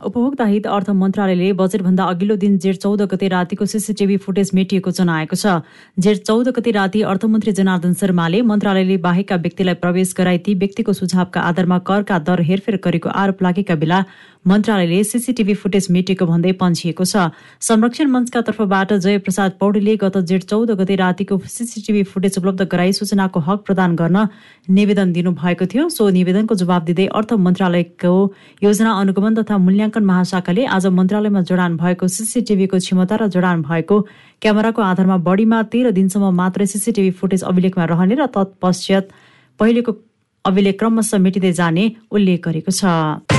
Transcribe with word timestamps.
उपभोक्ता 0.00 0.44
हित 0.46 0.66
अर्थ 0.66 0.90
मन्त्रालयले 0.94 1.52
बजेटभन्दा 1.58 2.04
अघिल्लो 2.06 2.34
दिन 2.36 2.58
जेठ 2.62 2.76
चौध 2.82 3.00
गते 3.10 3.28
रातिको 3.28 3.66
सिसिटिभी 3.66 4.16
फुटेज 4.16 4.50
मेटिएको 4.54 4.90
जनाएको 4.94 5.36
छ। 5.36 5.54
जेठ 5.98 6.22
चौध 6.22 6.48
गते 6.54 6.70
राति 6.70 7.02
अर्थमन्त्री 7.10 7.52
जनार्दन 7.52 7.94
शर्माले 7.98 8.42
मन्त्रालयले 8.46 8.96
बाहेकका 9.02 9.36
व्यक्तिलाई 9.42 9.74
प्रवेश 9.82 10.14
गराई 10.18 10.38
ती 10.38 10.54
व्यक्तिको 10.54 10.92
सुझावका 10.94 11.40
आधारमा 11.42 11.78
करका 11.82 12.18
दर 12.30 12.42
हेरफेर 12.46 12.78
गरेको 12.84 13.08
आरोप 13.10 13.42
लागेका 13.42 13.74
बेला 13.74 14.02
मन्त्रालयले 14.46 15.02
सिसिटिभी 15.04 15.54
फुटेज 15.58 15.86
मेटेको 15.90 16.26
भन्दै 16.26 16.52
पन्छिएको 16.62 17.04
छ। 17.04 17.26
संरक्षण 17.60 18.06
मञ्चका 18.08 18.40
तर्फबाट 18.46 18.92
जयप्रसाद 19.02 19.58
पौडेलले 19.58 19.96
गत 19.98 20.18
जेठ 20.30 20.46
चौध 20.46 20.70
गते 20.78 20.96
रातिको 21.02 21.40
सिसिटिभी 21.48 22.02
फुटेज 22.06 22.38
उपलब्ध 22.38 22.68
गराई 22.70 22.92
सूचनाको 22.94 23.40
हक 23.50 23.66
प्रदान 23.66 23.98
गर्न 23.98 24.24
निवेदन 24.78 25.12
दिनुभएको 25.12 25.66
थियो। 25.66 25.88
सो 25.90 26.08
निवेदनको 26.14 26.54
जवाब 26.62 26.84
दिँदै 26.86 27.10
अर्थ 27.18 27.32
मन्त्रालयको 27.42 28.14
योजना 28.62 28.94
अनुगमन 29.00 29.42
तथा 29.42 29.58
मूल्याङ्कन 29.88 30.04
महाशाखाले 30.04 30.64
आज 30.66 30.86
मन्त्रालयमा 30.92 31.40
जडान 31.48 31.76
भएको 31.80 32.08
सिसिटिभीको 32.08 32.76
क्षमता 32.78 33.16
र 33.16 33.28
जडान 33.32 33.62
भएको 33.64 33.96
क्यामेराको 34.42 34.80
आधारमा 34.82 35.16
बढीमा 35.24 35.62
तेह्र 35.72 35.90
दिनसम्म 35.96 36.28
मात्रै 36.36 36.66
सिसिटिभी 36.66 37.10
फुटेज 37.16 37.42
अभिलेखमा 37.48 37.84
रहने 37.88 38.14
र 38.20 38.26
तत्पश्चात 38.28 39.08
पहिलेको 39.60 39.92
अभिलेख 40.44 40.76
क्रमशः 40.78 41.18
मेटिँदै 41.24 41.52
जाने 41.52 41.84
उल्लेख 42.12 42.40
गरेको 42.44 42.72
छ। 42.72 43.37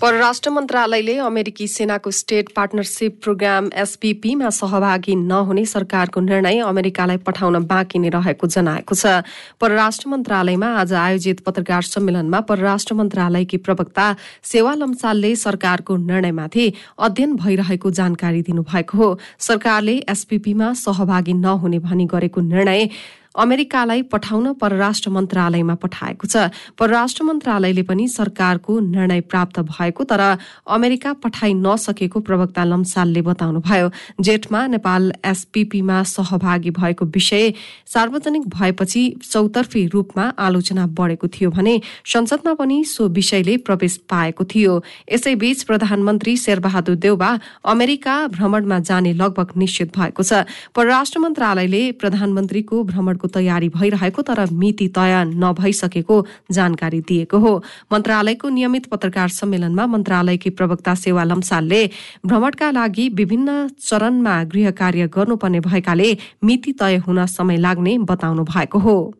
परराष्ट्र 0.00 0.50
मन्त्रालयले 0.50 1.16
अमेरिकी 1.20 1.66
सेनाको 1.68 2.10
स्टेट 2.10 2.48
पार्टनरसिप 2.56 3.18
प्रोग्राम 3.22 3.68
एसपीपीमा 3.82 4.50
सहभागी 4.50 5.14
नहुने 5.14 5.64
सरकारको 5.66 6.20
निर्णय 6.20 6.58
अमेरिकालाई 6.64 7.16
पठाउन 7.26 7.64
बाँकी 7.68 7.98
नै 7.98 8.08
रहेको 8.08 8.46
जनाएको 8.46 8.94
छ। 8.94 9.20
परराष्ट्र 9.60 10.08
मन्त्रालयमा 10.08 10.68
आज 10.80 10.92
आयोजित 11.02 11.44
पत्रकार 11.44 11.82
सम्मेलनमा 11.84 12.40
परराष्ट्र 12.48 12.94
मन्त्रालयकी 12.96 13.56
प्रवक्ता 13.60 14.08
सेवा 14.42 14.74
लम्सालले 14.80 15.36
सरकारको 15.36 15.96
निर्णयमाथि 16.08 16.72
अध्ययन 16.98 17.36
भइरहेको 17.36 17.90
जानकारी 17.92 18.42
दिनुभएको 18.42 18.96
हो। 18.96 19.18
सरकारले 19.38 20.00
एसपीपीमा 20.08 20.72
सहभागी 20.80 21.32
नहुने 21.44 21.78
भनी 21.84 22.06
गरेको 22.08 22.40
निर्णय 22.48 22.88
अमेरिकालाई 23.34 24.02
पठाउन 24.02 24.52
परराष्ट्र 24.52 25.10
मन्त्रालयमा 25.10 25.74
पठाएको 25.74 26.26
छ। 26.26 26.50
परराष्ट्र 26.78 27.24
मन्त्रालयले 27.24 27.82
पनि 27.82 28.08
सरकारको 28.08 28.78
निर्णय 28.80 29.20
प्राप्त 29.30 29.60
भएको 29.60 30.04
तर 30.04 30.20
अमेरिका 30.66 31.12
पठाइ 31.22 31.54
नसकेको 31.54 32.20
प्रवक्ता 32.20 32.64
लम्सालले 32.64 33.22
बताउनुभयो। 33.22 33.90
जेठमा 34.20 34.66
नेपाल 34.66 35.12
एसपीपीमा 35.24 36.02
सहभागी 36.02 36.70
भएको 36.70 37.04
विषय 37.06 37.52
सार्वजनिक 37.86 38.48
भएपछि 38.48 39.02
चौतर्फी 39.22 39.86
रूपमा 39.86 40.24
आलोचना 40.38 40.86
बढेको 40.90 41.28
थियो 41.28 41.50
भने 41.50 41.80
संसदमा 42.06 42.54
पनि 42.54 42.82
सो 42.84 43.08
विषयले 43.10 43.56
प्रवेश 43.62 43.96
पाएको 44.10 44.44
थियो। 44.44 44.82
यसैबीच 45.12 45.62
प्रधानमन्त्री 45.62 46.36
शेरबहादुर 46.36 46.96
देउबा 46.96 47.30
अमेरिका 47.64 48.16
भ्रमणमा 48.26 48.78
जाने 48.80 49.12
लगभग 49.14 49.56
निश्चित 49.56 49.96
भएको 49.98 50.22
छ। 50.22 50.44
परराष्ट्र 50.74 51.18
मन्त्रालयले 51.20 51.82
प्रधानमन्त्रीको 51.92 52.82
भ्रमण 52.84 53.16
तयारी 53.28 53.68
भइरहेको 53.68 54.22
तर 54.22 54.50
मिति 54.50 54.88
तय 54.88 55.24
नभइसकेको 55.24 56.26
जानकारी 56.50 57.00
दिएको 57.00 57.38
हो। 57.38 57.62
मन्त्रालयको 57.92 58.48
नियमित 58.48 58.86
पत्रकार 58.86 59.28
सम्मेलनमा 59.28 59.86
मन्त्रालयकी 59.86 60.50
प्रवक्ता 60.50 60.94
सेवा 60.94 61.24
लम्सालले 61.24 61.90
भ्रमणका 62.26 62.70
लागि 62.70 63.08
विभिन्न 63.08 63.68
चरणमा 63.68 64.44
गृह 64.44 64.70
कार्य 64.70 65.06
गर्नुपर्ने 65.06 65.60
भएकाले 65.60 66.16
मिति 66.44 66.72
तय 66.72 66.96
हुन 66.96 67.26
समय 67.26 67.56
लाग्ने 67.56 67.98
बताउनु 67.98 68.44
भएको 68.44 68.78
हो। 68.78 69.14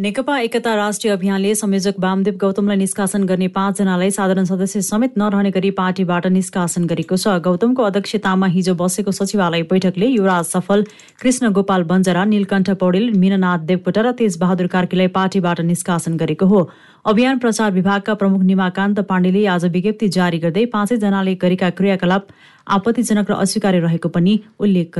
नेकपा 0.00 0.38
एकता 0.40 0.74
राष्ट्रिय 0.74 1.12
अभियानले 1.12 1.54
संयोजक 1.54 1.94
वामदेव 2.00 2.36
गौतमलाई 2.40 2.76
निष्कासन 2.76 3.24
गर्ने 3.24 3.48
पाँचजनालाई 3.48 4.10
साधारण 4.10 4.44
सदस्य 4.44 4.80
समेत 4.82 5.18
नरहने 5.18 5.50
गरी 5.52 5.70
पार्टीबाट 5.76 6.26
निष्कासन 6.26 6.86
गरेको 6.88 7.16
छ। 7.16 7.34
गौतमको 7.44 7.82
अध्यक्षतामा 7.84 8.46
हिजो 8.46 8.74
बसेको 8.80 9.12
सचिवालय 9.12 9.62
बैठकले 9.68 10.06
युवराज 10.06 10.44
सफल 10.46 10.84
कृष्ण 11.20 11.52
गोपाल 11.52 11.82
बन्जरा 11.92 12.24
नीलकण्ठ 12.32 12.70
पौडेल 12.80 13.10
मीननाथ 13.18 13.68
देवकोटा 13.68 14.00
र 14.00 14.12
तेजबहादुर 14.16 14.72
कार्कीलाई 14.72 15.12
पार्टीबाट 15.12 15.60
निष्कासन 15.68 16.16
गरेको 16.16 16.46
हो। 16.46 16.64
अभियान 17.04 17.38
प्रचार 17.38 17.70
विभागका 17.72 18.14
प्रमुख 18.16 18.48
निमाकान्त 18.54 19.04
पाण्डेले 19.04 19.46
आज 19.52 19.64
विज्ञप्ति 19.68 20.08
जारी 20.16 20.38
गर्दै 20.40 20.64
पाँचैजनाले 20.72 21.34
गरेका 21.36 21.70
क्रियाकलाप 21.76 22.36
आपत्तिजनक 22.66 23.30
र 23.30 23.40
अस्वीकार्य 23.44 23.86
रहेको 23.86 24.16
पनि 24.16 24.40
उल्लेख 24.58 24.98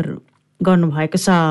गर्नुभएको 0.60 1.19
छ। 1.19 1.42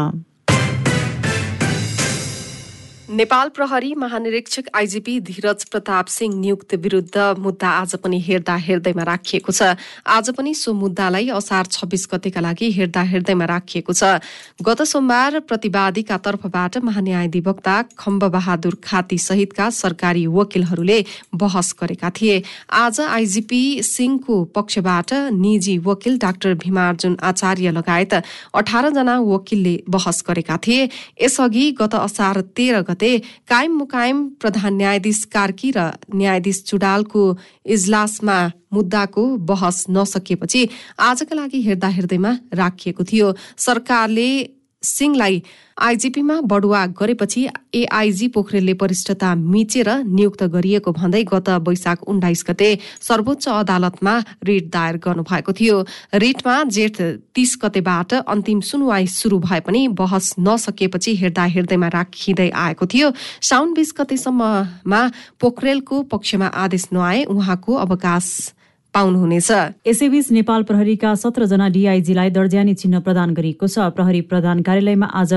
नेपाल 3.09 3.49
प्रहरी 3.49 3.93
महानिरीक्षक 3.95 4.63
आइजिपी 4.75 5.19
धीरज 5.19 5.63
प्रताप 5.65 6.07
सिंह 6.07 6.35
नियुक्त 6.39 6.73
विरुद्ध 6.75 7.17
मुद्दा 7.39 7.69
आज 7.69 7.95
पनि 7.95 8.19
हेर्दा 8.21 8.55
हेर्दैमा 8.55 9.03
राखिएको 9.03 9.51
छ। 9.51 9.73
आज 10.05 10.29
पनि 10.37 10.53
सो 10.53 10.73
मुद्दालाई 10.73 11.29
असार 11.33 11.65
छब्बीस 11.67 12.07
गतेका 12.11 12.41
लागि 12.41 12.69
हेर्दा 12.71 13.01
हेर्दैमा 13.03 13.45
राखिएको 13.45 13.93
छ। 13.93 14.21
गत 14.61 14.81
सोमबार 14.83 15.39
प्रतिवादीका 15.41 16.17
तर्फबाट 16.19 16.77
महान्यायाधिवक्ता 16.85 17.81
खम्ब 17.97 18.27
बहादुर 18.29 18.77
खाती 18.83 19.17
सहितका 19.17 19.69
सरकारी 19.73 20.27
वकिलहरूले 20.29 20.99
बहस 21.33 21.73
गरेका 21.81 22.09
थिए। 22.13 22.37
आज 22.69 23.01
आइजिपी 23.01 23.63
सिंहको 23.81 24.43
पक्षबाट 24.53 25.13
निजी 25.33 25.77
वकिल 25.81 26.17
डाक्टर 26.19 26.53
भीमार्जुन 26.61 27.17
आचार्य 27.23 27.71
लगायत 27.71 28.13
अठार 28.53 28.89
जना 28.91 29.19
वकिलले 29.23 29.75
बहस 29.89 30.23
गरेका 30.29 30.57
थिए। 30.61 30.87
यसअघि 31.23 31.69
गत 31.81 31.95
असार 31.95 32.41
तेह्र 32.53 32.81
गते 32.83 32.97
कायम 33.01 33.71
मुकायम 33.71 34.17
प्रधान 34.29 34.73
न्यायाधीश 34.73 35.23
कार्की 35.23 35.71
र 35.77 35.79
न्यायाधीश 36.15 36.63
चुडालको 36.63 37.37
इजलासमा 37.65 38.37
मुद्दाको 38.73 39.23
बहस 39.37 39.85
नसकिएपछि 39.89 40.69
आजका 40.99 41.35
लागि 41.35 41.61
हेर्दा 41.61 41.87
हेर्दैमा 41.87 42.31
राखिएको 42.53 43.03
थियो। 43.03 43.27
सरकारले 43.57 44.29
सिंहलाई 44.83 45.41
आइजिपीमा 45.81 46.39
बढुवा 46.41 46.85
गरेपछि 46.99 47.47
एआइजी 47.75 48.27
पोखरेलले 48.27 48.73
वरिष्ठता 48.73 49.33
मिचेर 49.35 49.89
नियुक्त 50.07 50.43
गरिएको 50.53 50.91
भन्दै 50.91 51.23
गत 51.23 51.49
वैशाख 51.67 52.03
उन्नाइस 52.07 52.43
गते 52.47 52.69
सर्वोच्च 53.01 53.47
अदालतमा 53.49 54.13
रिट 54.43 54.69
दायर 54.71 54.97
गर्नुभएको 54.97 55.53
थियो। 55.53 55.77
रिटमा 56.15 56.55
जेठ 56.69 57.01
तीस 57.35 57.57
गतेबाट 57.63 58.13
अन्तिम 58.13 58.59
सुनवाई 58.61 59.07
शुरू 59.07 59.39
भए 59.39 59.59
पनि 59.67 59.87
बहस 59.95 60.35
नसकिएपछि 60.39 61.15
हेर्दा 61.15 61.43
हेर्दैमा 61.55 61.87
राखिँदै 61.95 62.49
आएको 62.49 62.85
थियो। 62.85 63.11
साउन 63.41 63.73
बीस 63.73 63.93
गतेसम्ममा 63.99 65.01
पोखरेलको 65.39 66.03
पक्षमा 66.11 66.47
आदेश 66.59 66.87
नआए 66.93 67.23
उहाँको 67.25 67.75
अवकाश 67.75 68.27
पाउनुहुनेछ। 68.93 69.51
यसैबीच 69.87 70.31
नेपाल 70.31 70.63
प्रहरीका 70.63 71.13
सत्रजना 71.15 71.67
डिआइजीलाई 71.69 72.29
दर्जानी 72.29 72.73
चिन्ह 72.73 72.99
प्रदान 72.99 73.33
गरिएको 73.33 73.67
छ। 73.67 73.85
प्रहरी 73.95 74.21
प्रधान 74.25 74.61
कार्यालयमा 74.61 75.05
आज 75.13 75.33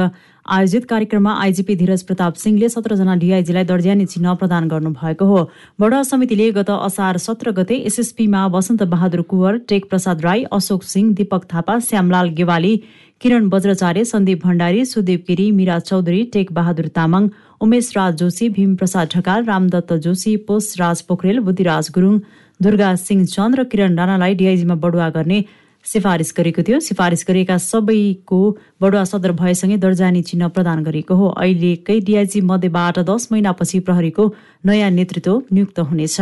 आयोजित 0.46 0.84
कार्यक्रममा 0.84 1.32
आइजिपी 1.42 1.76
धीरज 1.76 2.02
प्रताप 2.02 2.34
सिंहले 2.34 2.68
सत्रजना 2.68 3.14
डिआइजीलाई 3.16 3.64
दर्जानी 3.64 4.06
चिन्ह 4.06 4.34
प्रदान 4.40 4.68
गर्नुभएको 4.68 5.24
हो। 5.26 5.40
बडा 5.78 6.02
समितिले 6.10 6.50
गत 6.52 6.70
असार 6.72 7.18
सत्र 7.18 7.50
गते 7.52 7.76
एसएसपीमा 7.92 8.46
वसन्त 8.56 8.82
बहादुर 8.88 9.22
कुवर 9.30 9.58
टेक 9.69 9.88
प्रसाद 9.90 10.24
राई 10.24 10.44
अशोक 10.52 10.82
सिंह 10.88 11.14
दीपक 11.14 11.44
थापा 11.52 11.78
श्यामलाल 11.86 12.28
गेवाली 12.34 12.76
किरण 13.20 13.48
बज्राचार्य 13.48 14.04
सन्दीप 14.06 14.44
भण्डारी 14.44 14.84
सुदेव 14.86 15.19
गिरी 15.28 15.50
मिरा 15.52 15.78
चौधरी 15.80 16.24
टेक 16.32 16.52
बहादुर 16.52 16.86
तामाङ 16.96 17.28
उमेश 17.62 17.92
राज 17.96 18.16
जोशी 18.19 18.48
भीम 18.56 18.74
प्रसाद 18.76 19.08
ढकाल 19.14 19.44
रामदत्त 19.44 19.92
जोशी 20.04 20.36
पोष 20.48 20.74
राज 20.78 21.02
पोखरेल 21.06 21.38
बुद्धिराज 21.46 21.90
गुरुङ 21.94 22.19
दुर्गा 22.62 22.95
सिंह 22.99 23.25
चन्द 23.27 23.59
र 23.59 23.65
किरण 23.67 23.99
राणालाई 23.99 24.34
डिआइजीमा 24.41 24.75
बढुवा 24.84 25.09
गर्ने 25.11 25.45
सिफारिस 25.87 26.33
गरेको 26.37 26.62
थियो। 26.62 26.78
सिफारिस 26.81 27.25
गरिएका 27.28 27.56
सबैको 27.59 28.41
बडुवा 28.83 29.05
सदर 29.05 29.33
भएसँगै 29.39 29.77
दर्जानी 29.84 30.23
चिन्ह 30.23 30.49
प्रदान 30.55 30.83
गरिएको 30.84 31.15
हो। 31.15 31.27
अहिलेकै 31.37 31.99
डिआइजी 32.00 32.41
मध्येबाट 32.50 32.99
दस 33.09 33.28
महिनापछि 33.33 33.81
प्रहरीको 33.87 34.25
नयाँ 34.67 34.91
नेतृत्व 34.91 35.43
नियुक्त 35.53 35.78
हुनेछ। 35.81 36.21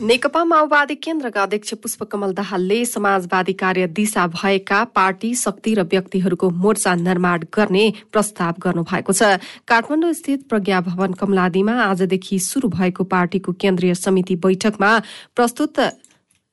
नेकपा 0.00 0.42
माओवादी 0.44 0.94
केन्द्रका 0.96 1.42
अध्यक्ष 1.42 1.74
पुष्पकमल 1.76 2.32
दाहालले 2.32 2.84
समाजवादी 2.84 3.52
कार्य 3.52 3.86
दिशा 3.86 4.26
भएका 4.32 4.78
पार्टी 4.96 5.34
शक्ति 5.34 5.74
र 5.74 5.82
व्यक्तिहरूको 5.84 6.48
मोर्चा 6.56 6.94
निर्माण 6.96 7.44
गर्ने 7.52 7.84
प्रस्ताव 8.08 8.54
गर्नुभएको 8.64 9.12
छ। 9.12 9.36
काठमाडौँ 9.68 10.12
स्थित 10.12 10.48
प्रज्ञा 10.48 10.80
भवन 10.88 11.12
कमलादीमा 11.20 11.74
आजदेखि 11.84 12.38
शुरू 12.40 12.68
भएको 12.70 13.04
पार्टीको 13.04 13.52
केन्द्रीय 13.52 13.94
समिति 13.94 14.36
बैठकमा 14.40 14.98
प्रस्तुत 15.36 15.78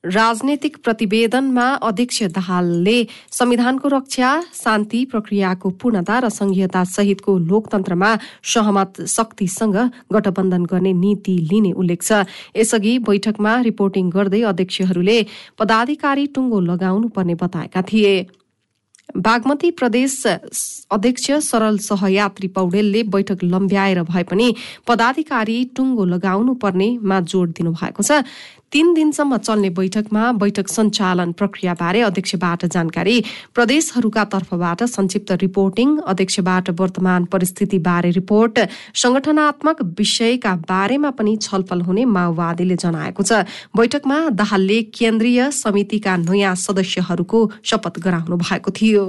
राजनैतिक 0.03 0.77
प्रतिवेदनमा 0.83 1.67
अध्यक्ष 1.83 2.21
दाहालले 2.31 2.97
संविधानको 3.31 3.87
रक्षा 3.89 4.29
शान्ति 4.53 5.03
प्रक्रियाको 5.11 5.69
पूर्णता 5.81 6.19
र 6.19 6.29
संघीयता 6.29 6.83
सहितको 6.85 7.37
लोकतन्त्रमा 7.49 8.11
सहमत 8.45 9.01
शक्तिसँग 9.07 9.77
गठबन्धन 10.13 10.65
गर्ने 10.65 10.93
नीति 10.93 11.37
लिने 11.49 11.71
उल्लेख 11.73 12.03
छ। 12.03 12.23
यसअघि 12.55 12.97
बैठकमा 13.09 13.59
रिपोर्टिङ 13.67 14.09
गर्दै 14.13 14.41
अध्यक्षहरूले 14.53 15.19
पदाधिकारी 15.59 16.25
टुङ्गो 16.29 16.59
लगाउनु 16.61 17.07
पर्ने 17.09 17.35
बताएका 17.35 17.81
थिए। 17.81 18.15
बागमती 19.17 19.69
प्रदेश 19.71 20.23
अध्यक्ष 20.91 21.31
सरल 21.41 21.77
सहयात्री 21.81 22.47
पौडेलले 22.51 23.03
बैठक 23.07 23.43
लम्ब्याएर 23.43 24.03
भए 24.03 24.23
पनि 24.23 24.47
पदाधिकारी 24.87 25.57
टुङ्गो 25.75 26.05
लगाउनु 26.05 26.53
पर्नेमा 26.53 27.19
जोड 27.23 27.51
दिनुभएको 27.57 28.03
छ। 28.03 28.21
तीन 28.71 28.93
दिनसम्म 28.93 29.37
चल्ने 29.37 29.69
बैठकमा 29.69 30.21
बैठक 30.33 30.67
सञ्चालन 30.67 31.31
प्रक्रियाबारे 31.31 32.01
अध्यक्षबाट 32.01 32.65
जानकारी 32.65 33.23
प्रदेशहरूका 33.55 34.23
तर्फबाट 34.33 34.83
संक्षिप्त 34.85 35.31
रिपोर्टिङ 35.41 35.95
अध्यक्षबाट 36.05 36.69
वर्तमान 36.79 37.25
परिस्थितिबारे 37.31 38.11
रिपोर्ट 38.11 38.59
संगठनात्मक 38.95 39.81
विषयका 39.99 40.55
बारेमा 40.67 41.11
पनि 41.15 41.37
छलफल 41.41 41.81
हुने 41.81 42.05
माओवादीले 42.11 42.75
जनाएको 42.75 43.23
छ। 43.23 43.47
बैठकमा 43.71 44.19
दाहालले 44.35 44.81
केन्द्रीय 44.91 45.49
समितिका 45.55 46.17
नयाँ 46.27 46.55
सदस्यहरूको 46.57 47.39
शपथ 47.63 47.99
गराउनु 48.03 48.37
भएको 48.37 48.71
थियो। 48.71 49.05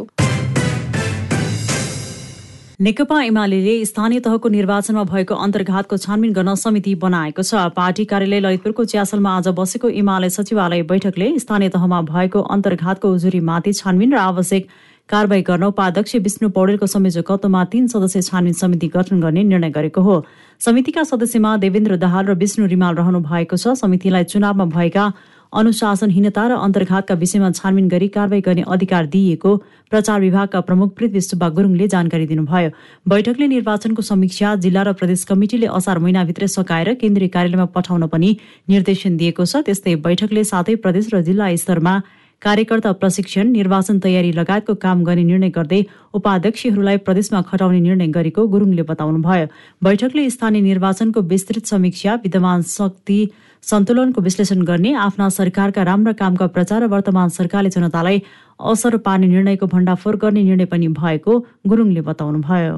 नेकपा 2.81 3.23
एमाले 3.23 3.85
स्थानीय 3.85 4.21
तहको 4.21 4.49
निर्वाचनमा 4.49 5.03
भएको 5.05 5.35
अन्तर्घातको 5.37 5.97
छानबिन 5.97 6.33
गर्न 6.33 6.55
समिति 6.55 6.95
बनाएको 6.95 7.43
छ। 7.43 7.63
पार्टी 7.75 8.05
कार्यालय 8.05 8.41
ललितपुरको 8.41 8.85
च्यासलमा 8.85 9.31
आज 9.37 9.49
बसेको 9.51 9.89
एमाले 9.99 10.31
सचिवालय 10.31 10.83
बैठकले 10.87 11.39
स्थानीय 11.39 11.69
तहमा 11.69 12.01
भएको 12.07 12.43
अन्तर्घातको 12.49 13.11
उजुरीमाथि 13.13 13.73
छानबिन 13.73 14.15
र 14.15 14.19
आवश्यक 14.19 14.69
कारवाही 15.09 15.43
गर्न 15.43 15.65
उपाध्यक्ष 15.65 16.15
विष्णु 16.23 16.49
पौडेलको 16.55 16.87
संयोजकत्वमा 16.87 17.65
तीन 17.67 17.87
सदस्य 17.89 18.23
छानबिन 18.23 18.55
समिति 18.55 18.89
गठन 18.95 19.21
गर्ने 19.21 19.43
निर्णय 19.43 19.71
गरेको 19.75 20.01
हो। 20.01 20.23
समितिका 20.61 21.03
सदस्यमा 21.03 21.57
देवेन्द्र 21.59 21.97
दाहाल 21.99 22.27
र 22.27 22.39
विष्णु 22.39 22.67
रिमाल 22.69 22.95
रहनु 22.95 23.21
भएको 23.27 23.57
छ। 23.57 23.75
समितिलाई 23.75 24.25
चुनावमा 24.31 24.65
भएका 24.71 25.13
अनुशासनहीनता 25.53 26.47
र 26.49 26.53
अन्तर्घातका 26.61 27.15
विषयमा 27.15 27.50
छानबिन 27.50 27.89
गरी 27.89 28.09
कारवाही 28.09 28.41
गर्ने 28.41 28.65
अधिकार 28.69 29.06
दिइएको 29.06 29.56
प्रचार 29.91 30.21
विभागका 30.21 30.61
प्रमुख 30.61 30.89
पृथ्वी 30.95 31.21
सुब्बा 31.21 31.49
गुरुङले 31.56 31.89
जानकारी 31.89 32.27
दिनुभयो। 32.27 32.71
बैठकले 33.09 33.47
निर्वाचनको 33.49 34.03
समीक्षा 34.03 34.55
जिल्ला 34.61 34.83
र 34.83 34.93
प्रदेश 34.93 35.25
कमिटिले 35.25 35.67
असार 35.73 35.99
महिनाभित्रै 35.99 36.49
सकाएर 36.49 36.95
केन्द्रीय 37.00 37.29
कार्यालयमा 37.33 37.65
पठाउन 37.73 38.06
पनि 38.12 38.37
निर्देशन 38.69 39.17
दिएको 39.17 39.45
छ। 39.45 39.65
त्यस्तै 39.65 39.95
बैठकले 40.05 40.45
साथै 40.45 40.75
प्रदेश 40.85 41.09
र 41.15 41.23
जिल्ला 41.25 41.49
स्तरमा 41.56 41.95
कार्यकर्ता 42.43 42.93
प्रशिक्षण 42.93 43.49
निर्वाचन 43.50 43.99
तयारी 43.99 44.31
लगायतको 44.33 44.75
काम 44.79 45.03
गर्ने 45.05 45.25
निर्णय 45.25 45.50
गर्दै 45.50 45.81
उपाध्यक्षहरूलाई 46.15 46.97
प्रदेशमा 47.03 47.41
खटाउने 47.43 47.81
निर्णय 47.81 48.06
गरेको 48.15 48.47
गुरुङले 48.47 48.83
बताउनुभयो। 48.87 49.47
बैठकले 49.83 50.29
स्थानीय 50.31 50.62
निर्वाचनको 50.62 51.21
विस्तृत 51.25 51.67
समीक्षा 51.67 52.15
विद्यमान 52.23 52.62
शक्ति 52.62 53.19
सन्तुलनको 53.63 54.21
विश्लेषण 54.21 54.63
गर्ने 54.63 54.93
आफ्ना 54.95 55.29
सरकारका 55.29 55.83
राम्रा 55.83 56.13
कामका 56.13 56.47
प्रचार 56.47 56.83
र 56.83 56.87
वर्तमान 56.87 57.29
सरकारले 57.29 57.71
जनतालाई 57.71 58.23
असर 58.61 58.97
पार्ने 58.97 59.27
निर्णयको 59.27 59.67
भण्डाफोर 59.67 60.17
गर्ने 60.17 60.43
निर्णय 60.43 60.65
पनि 60.65 60.89
भएको 60.89 61.39
गुरुङले 61.67 62.01
बताउनुभयो। 62.01 62.77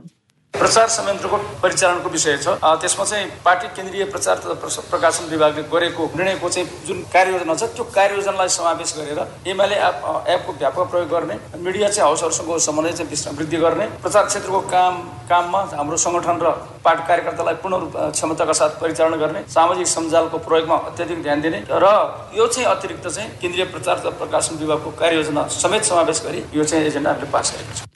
प्रचार 0.55 0.89
संयन्त्रको 0.89 1.37
परिचालनको 1.63 2.09
विषय 2.09 2.37
छ। 2.37 2.49
त्यसमा 2.63 3.05
चाहिँ 3.05 3.27
पार्टी 3.45 3.69
केन्द्रीय 3.77 4.05
प्रचार 4.07 4.39
तथा 4.39 4.83
प्रकाशन 4.91 5.25
विभागले 5.31 5.63
गरेको 5.73 6.05
निर्णयको 6.15 6.49
चाहिँ 6.49 6.69
जुन 6.87 7.01
कार्ययोजना 7.11 7.55
छ 7.55 7.65
त्यो 7.75 7.85
कार्ययोजनालाई 7.91 8.49
समावेश 8.55 8.95
गरेर 8.99 9.21
एमएलए 9.51 9.77
एप 9.81 9.99
एपको 10.35 10.53
व्यापक 10.61 10.91
प्रयोग 10.93 11.09
गर्ने 11.11 11.37
मिडिया 11.59 11.89
चाहिँ 11.89 12.07
हाउसहरूसँग 12.07 12.59
समन्वय 12.67 12.93
चाहिँ 12.93 13.37
वृद्धि 13.37 13.57
गर्ने 13.57 13.87
प्रचार 13.99 14.27
क्षेत्रको 14.27 14.61
काम 14.71 14.95
काममा 15.27 15.61
हाम्रो 15.75 15.97
सङ्गठन 16.07 16.39
र 16.39 16.55
पार्टी 16.87 17.07
कार्यकर्तालाई 17.09 17.55
पूर्ण 17.63 17.83
रूप 17.83 17.97
क्षमताका 18.15 18.53
साथ 18.63 18.81
परिचालन 18.81 19.19
गर्ने 19.19 19.45
सामाजिक 19.51 19.87
सञ्जालको 19.89 20.39
प्रयोगमा 20.47 20.77
अत्याधिक 20.89 21.23
ध्यान 21.23 21.41
दिने 21.43 21.67
र 21.85 21.95
यो 22.39 22.47
चाहिँ 22.47 22.71
अतिरिक्त 22.71 23.09
चाहिँ 23.09 23.31
केन्द्रीय 23.43 23.65
प्रचार 23.75 23.99
तथा 24.01 24.19
प्रकाशन 24.23 24.63
विभागको 24.63 24.91
कार्ययोजना 24.99 25.47
समेत 25.61 25.93
समावेश 25.93 26.23
गरी 26.27 26.45
यो 26.55 26.65
चाहिँ 26.65 26.87
एजेन्डा 26.87 27.11
हामीले 27.11 27.33
पास 27.33 27.55
गरेको 27.55 27.73
छ। 27.75 27.89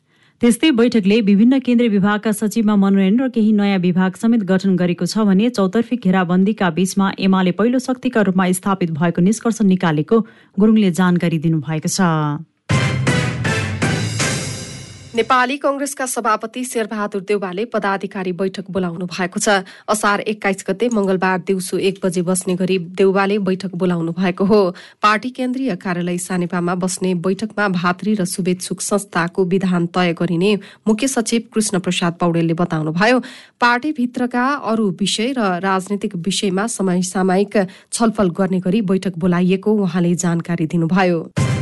त्यस्तै 0.44 0.70
बैठकले 0.78 1.16
विभिन्न 1.26 1.58
केन्द्रीय 1.66 1.88
विभागका 1.90 2.32
सचिवमा 2.38 2.74
मनोनयन 2.76 3.16
र 3.20 3.28
केही 3.32 3.52
नयाँ 3.60 3.78
विभाग 3.80 4.20
समेत 4.22 4.42
गठन 4.50 4.76
गरेको 4.76 5.06
छ 5.08 5.24
भने 5.28 5.48
चौतर्फी 5.56 5.96
घेराबन्दीका 5.96 6.68
बीचमा 6.76 7.10
एमाले 7.26 7.52
पहिलो 7.60 7.78
शक्तिका 7.88 8.28
रूपमा 8.28 8.52
स्थापित 8.60 8.90
भएको 8.98 9.24
निष्कर्ष 9.24 9.62
निकालेको 9.72 10.18
गुरुङले 10.56 10.90
जानकारी 11.00 11.38
दिनुभएको 11.46 11.88
छ। 11.88 12.10
नेपाली 15.14 15.56
कंग्रेसका 15.56 16.06
सभापति 16.06 16.64
शेरबहादुर 16.64 17.20
देउवाले 17.22 17.64
पदाधिकारी 17.64 18.32
बैठक 18.34 18.70
बोलाउनु 18.70 19.06
भएको 19.06 19.38
छ। 19.38 19.62
असार 19.86 20.20
एक्काइस 20.22 20.64
गते 20.68 20.88
मंगलबार 20.90 21.38
दिउँसो 21.46 21.78
एक 21.78 21.98
बजे 22.02 22.22
बस्ने 22.26 22.54
गरी 22.56 22.78
देउवाले 22.98 23.38
बैठक 23.38 23.74
बोलाउनु 23.78 24.12
भएको 24.12 24.44
हो। 24.44 24.58
पार्टी 25.02 25.30
केन्द्रीय 25.30 25.74
कार्यालय 25.76 26.18
सानेपामा 26.18 26.74
बस्ने 26.74 27.14
बैठकमा 27.22 27.68
भातृ 27.70 28.14
र 28.14 28.24
शुभेच्छुक 28.26 28.80
संस्थाको 28.80 29.44
विधान 29.46 29.86
तय 29.94 30.12
गरिने 30.18 30.52
मुख्य 30.82 31.08
सचिव 31.08 31.42
कृष्ण 31.54 31.78
प्रसाद 31.78 32.18
पौडेलले 32.18 32.54
बताउनुभयो 32.58 33.20
पार्टीभित्रका 33.62 34.46
अरू 34.66 34.90
विषय 34.98 35.32
र 35.38 35.62
राजनीतिक 35.62 36.16
विषयमा 36.26 36.66
समय 36.74 37.02
सामयिक 37.04 37.56
छलफल 37.92 38.34
गर्ने 38.34 38.60
गरी 38.60 38.82
बैठक 38.82 39.18
बोलाइएको 39.18 39.78
उहाँले 39.78 40.14
जानकारी 40.18 40.66
दिनुभयो। 40.66 41.53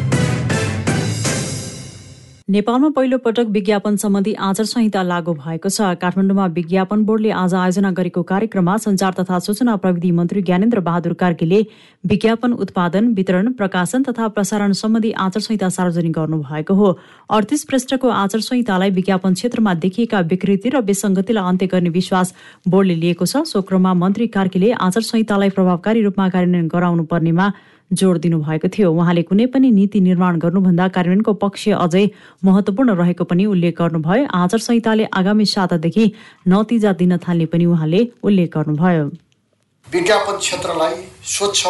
नेपालमा 2.51 2.89
पहिलो 2.91 3.17
पटक 3.19 3.47
विज्ञापन 3.51 3.97
सम्बन्धी 3.97 4.33
आचार 4.35 4.67
संहिता 4.67 5.03
लागू 5.03 5.33
भएको 5.35 5.69
छ। 5.69 5.95
काठमाडौँमा 5.95 6.47
विज्ञापन 6.55 7.03
बोर्डले 7.07 7.31
आज 7.33 7.55
आयोजना 7.55 7.91
गरेको 7.95 8.23
कार्यक्रममा 8.23 8.77
संचार 8.83 9.13
तथा 9.15 9.39
सूचना 9.39 9.77
प्रविधि 9.79 10.11
मन्त्री 10.11 10.43
ज्ञानेन्द्र 10.43 10.81
बहादुर 10.83 11.13
कार्कीले 11.15 11.61
विज्ञापन 12.05 12.53
उत्पादन 12.59 13.13
वितरण 13.15 13.53
प्रकाशन 13.55 14.03
तथा 14.03 14.29
प्रसारण 14.35 14.73
सम्बन्धी 14.75 15.13
आचार 15.15 15.43
संहिता 15.43 15.69
सार्वजनिक 15.71 16.13
गर्नुभएको 16.13 16.75
हो। 16.75 16.99
अडतिस 17.31 17.65
पृष्ठको 17.65 18.09
आचार 18.11 18.41
संहितालाई 18.43 18.91
विज्ञापन 18.91 19.35
क्षेत्रमा 19.35 19.75
देखिएका 19.79 20.21
विकृति 20.27 20.69
र 20.69 20.81
विसङ्गतिलाई 20.83 21.49
अन्त्य 21.49 21.67
गर्ने 21.67 21.91
विश्वास 21.95 22.35
बोर्डले 22.67 22.95
लिएको 22.97 23.27
छ। 23.27 23.47
सो 23.47 23.63
क्रममा 23.63 23.95
मन्त्री 23.95 24.27
कार्कीले 24.35 24.73
आचार 24.83 25.03
संहितालाई 25.03 25.51
प्रभावकारी 25.55 26.03
रूपमा 26.03 26.29
कार्यान्वयन 26.29 26.69
गराउनु 26.69 27.05
पर्नेमा 27.07 27.53
जोड 27.91 28.19
दिनुभएको 28.19 28.69
थियो। 28.69 28.93
उहाँले 28.93 29.23
कुनै 29.23 29.47
पनि 29.53 29.71
नीति 29.71 30.01
निर्माण 30.01 30.39
गर्नुभन्दा 30.39 30.89
कार्यान्वयनको 30.89 31.33
पक्ष 31.43 31.69
अझै 31.77 32.05
महत्वपूर्ण 32.45 32.95
रहेको 32.97 33.25
पनि 33.25 33.45
उल्लेख 33.47 33.75
गर्नुभयो। 33.79 34.27
आचार 34.33 34.61
संहिताले 34.61 35.05
आगामी 35.13 35.47
सातादेखि 35.47 36.05
नतिजा 36.49 36.93
दिन 37.01 37.17
थाल्ने 37.19 37.47
पनि 37.53 37.65
उहाँले 37.67 38.01
उल्लेख 38.23 38.49
गर्नुभयो। 38.57 39.05
विज्ञापन 39.89 40.37
क्षेत्रलाई 40.39 40.95
स्वच्छ 41.27 41.63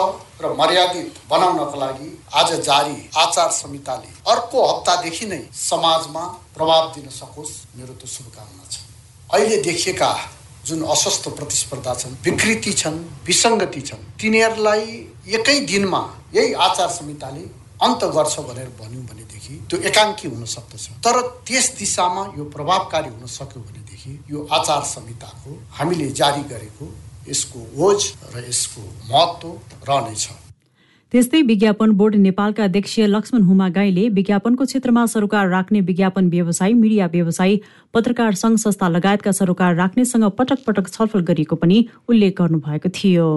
र 0.42 0.52
मर्यादित 0.58 1.18
बनाउनको 1.30 1.76
लागि 1.80 2.08
आज 2.34 2.50
जारी 2.66 2.96
आचार 3.18 3.48
संहिताले 3.52 4.10
अर्को 4.32 4.58
हप्तादेखि 4.62 5.26
नै 5.26 5.40
समाजमा 5.50 6.24
प्रभाव 6.54 6.92
दिन 6.94 7.08
सकोस् 7.10 7.52
मेरो 7.78 7.94
त 7.94 8.06
शुभकामना 8.06 8.64
छ। 8.70 8.78
अहिले 9.34 9.56
देखिएका 9.62 10.12
जुन 10.66 10.82
अस्वस्थ 10.94 11.28
प्रतिस्पर्धा 11.36 11.94
छन् 11.94 12.14
विकृति 12.24 12.72
छन् 12.72 12.98
विसङ्गति 13.26 13.80
छन् 13.82 14.02
तिनीहरूलाई 14.20 14.86
एकै 15.26 15.58
दिनमा 15.66 16.02
यही 16.34 16.52
आचार 16.66 16.88
संहिताले 16.90 17.44
अन्त 17.82 18.04
गर्छ 18.14 18.40
भनेर 18.48 18.68
भन्यौँ 18.80 19.04
भनेदेखि 19.06 19.54
त्यो 19.70 19.78
एकाङ्की 19.88 20.28
हुन 20.28 20.44
सक्दछ। 20.44 20.88
तर 21.04 21.20
त्यस 21.46 21.66
दिशामा 21.78 22.22
यो 22.38 22.44
प्रभावकारी 22.54 23.08
हुन 23.08 23.26
सक्यो 23.26 23.62
भनेदेखि 23.62 24.18
यो 24.30 24.46
आचार 24.52 24.82
संहिताको 24.88 25.58
हामीले 25.78 26.08
जारी 26.10 26.42
गरेको 26.50 26.86
यसको 27.28 27.60
ओज 27.86 28.00
र 28.34 28.44
यसको 28.48 28.82
महत्त्व 29.10 29.48
रहनेछ। 29.88 30.28
त्यस्तै 31.12 31.42
विज्ञापन 31.42 31.90
बोर्ड 31.92 32.14
नेपालका 32.16 32.64
अध्यक्ष 32.64 32.98
लक्ष्मण 33.06 33.42
हुमा 33.44 33.68
गाईले 33.70 34.08
विज्ञापनको 34.18 34.64
क्षेत्रमा 34.64 35.06
सरोकार 35.14 35.48
राख्ने 35.48 35.80
विज्ञापन 35.88 36.28
व्यवसायी 36.30 36.74
मिडिया 36.74 37.06
व्यवसायी 37.14 37.60
पत्रकार 37.94 38.34
संघ 38.34 38.56
संस्था 38.58 38.88
लगायतका 38.88 39.32
सरोकार 39.32 39.74
राख्नेसँग 39.76 40.30
पटक 40.38 40.64
पटक 40.66 40.88
छलफल 40.92 41.20
गरिएको 41.30 41.56
पनि 41.56 41.84
उल्लेख 42.08 42.38
गर्नुभएको 42.38 42.88
थियो। 42.90 43.28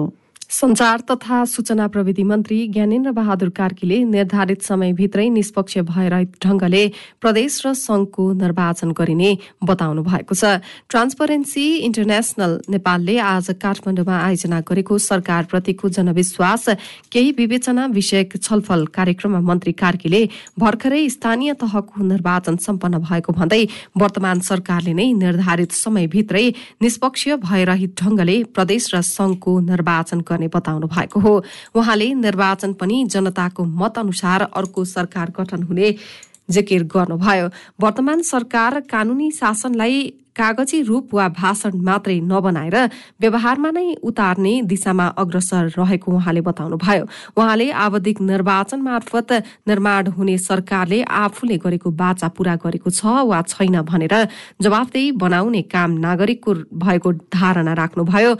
संचार 0.50 1.00
तथा 1.10 1.44
सूचना 1.44 1.86
प्रविधि 1.88 2.22
मन्त्री 2.22 2.56
ज्ञानेन्द्र 2.68 3.10
बहादुर 3.12 3.48
कार्कीले 3.50 3.98
निर्धारित 4.04 4.62
समयभित्रै 4.62 5.28
निष्पक्ष 5.28 5.78
भएर 5.88 6.14
ढंगले 6.42 6.86
प्रदेश 7.20 7.60
र 7.66 7.72
संघको 7.74 8.32
निर्वाचन 8.32 8.90
गरिने 8.92 9.30
बताउनु 9.60 10.02
भएको 10.02 10.34
छ। 10.34 10.62
ट्रान्सपरेन्सी 10.88 11.64
इन्टरनेशनल 11.78 12.52
नेपालले 12.70 13.16
आज 13.20 13.50
काठमाडौँमा 13.58 14.16
आयोजना 14.18 14.60
गरेको 14.62 14.98
सरकारप्रतिको 14.98 15.88
जनविश्वास 15.88 16.64
केही 17.12 17.30
विवेचना 17.38 17.86
विषयक 17.92 18.38
छलफल 18.38 18.86
कार्यक्रममा 18.94 19.40
मन्त्री 19.50 19.72
कार्कीले 19.82 20.22
भर्खरै 20.58 21.02
स्थानीय 21.10 21.52
तहको 21.58 22.04
निर्वाचन 22.06 22.56
सम्पन्न 22.62 23.02
भएको 23.02 23.32
भन्दै 23.34 23.62
वर्तमान 23.98 24.40
सरकारले 24.46 24.94
नै 24.94 25.10
निर्धारित 25.20 25.72
समयभित्रै 25.74 26.46
निष्पक्ष 26.82 27.28
भयरहित 27.44 27.92
ढंगले 28.00 28.42
प्रदेश 28.54 28.94
र 28.94 29.02
संघको 29.10 29.58
निर्वाचन 29.66 30.20
गर्ने 30.36 30.48
बताउनु 30.52 30.86
भएको 30.86 31.20
हो। 31.20 31.34
उहाँले 31.74 32.12
निर्वाचन 32.14 32.72
पनि 32.76 33.04
जनताको 33.08 33.64
मत 33.64 33.98
अनुसार 33.98 34.42
अर्को 34.52 34.84
सरकार 34.84 35.32
गठन 35.40 35.62
हुने 35.62 35.94
जिकिर 36.50 36.84
गर्नुभयो। 36.84 37.48
वर्तमान 37.80 38.22
सरकार 38.22 38.80
कानूनी 38.80 39.30
शासनलाई 39.32 39.98
कागजी 40.36 40.80
रूप 40.82 41.14
वा 41.14 41.28
भाषण 41.32 41.80
मात्रै 41.82 42.18
नबनाएर 42.22 42.76
व्यवहारमा 43.20 43.70
नै 43.70 43.86
उतार्ने 44.02 44.52
दिशामा 44.68 45.06
अग्रसर 45.16 45.72
रहेको 45.78 46.12
उहाँले 46.12 46.40
बताउनुभयो। 46.48 47.04
उहाँले 47.36 47.70
आवधिक 47.84 48.20
निर्वाचन 48.22 48.80
मार्फत 48.82 49.32
निर्माण 49.68 50.06
हुने 50.16 50.36
सरकारले 50.40 51.02
आफूले 51.02 51.56
गरेको 51.64 51.90
बाचा 51.92 52.28
पूरा 52.36 52.54
गरेको 52.64 52.90
छ 52.90 53.24
वा 53.24 53.40
छैन 53.48 53.80
भनेर 53.82 54.14
जवाफदेही 54.60 55.12
बनाउने 55.16 55.62
काम 55.72 55.90
नागरिकको 56.04 56.54
भएको 56.76 57.12
धारणा 57.32 57.72
राख्नुभयो। 57.74 58.32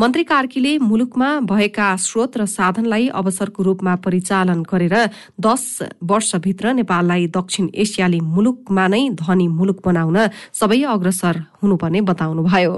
मन्त्री 0.00 0.24
कार्कीले 0.24 0.72
मुलुकमा 0.80 1.28
भएका 1.46 1.88
स्रोत 2.02 2.36
र 2.36 2.46
साधनलाई 2.48 3.08
अवसरको 3.14 3.62
रूपमा 3.62 3.94
परिचालन 4.04 4.62
गरेर 4.66 4.96
दस 5.38 5.62
वर्षभित्र 6.02 6.72
नेपाललाई 6.74 7.26
दक्षिण 7.30 7.68
एसियाली 7.76 8.20
मुलुकमा 8.34 8.86
नै 8.88 9.02
धनी 9.14 9.48
मुलुक 9.48 9.78
बनाउन 9.86 10.18
सबै 10.52 10.82
अग्रसर 10.90 11.43
हुनुपर्ने 11.62 12.00
बताउनुभयो 12.10 12.74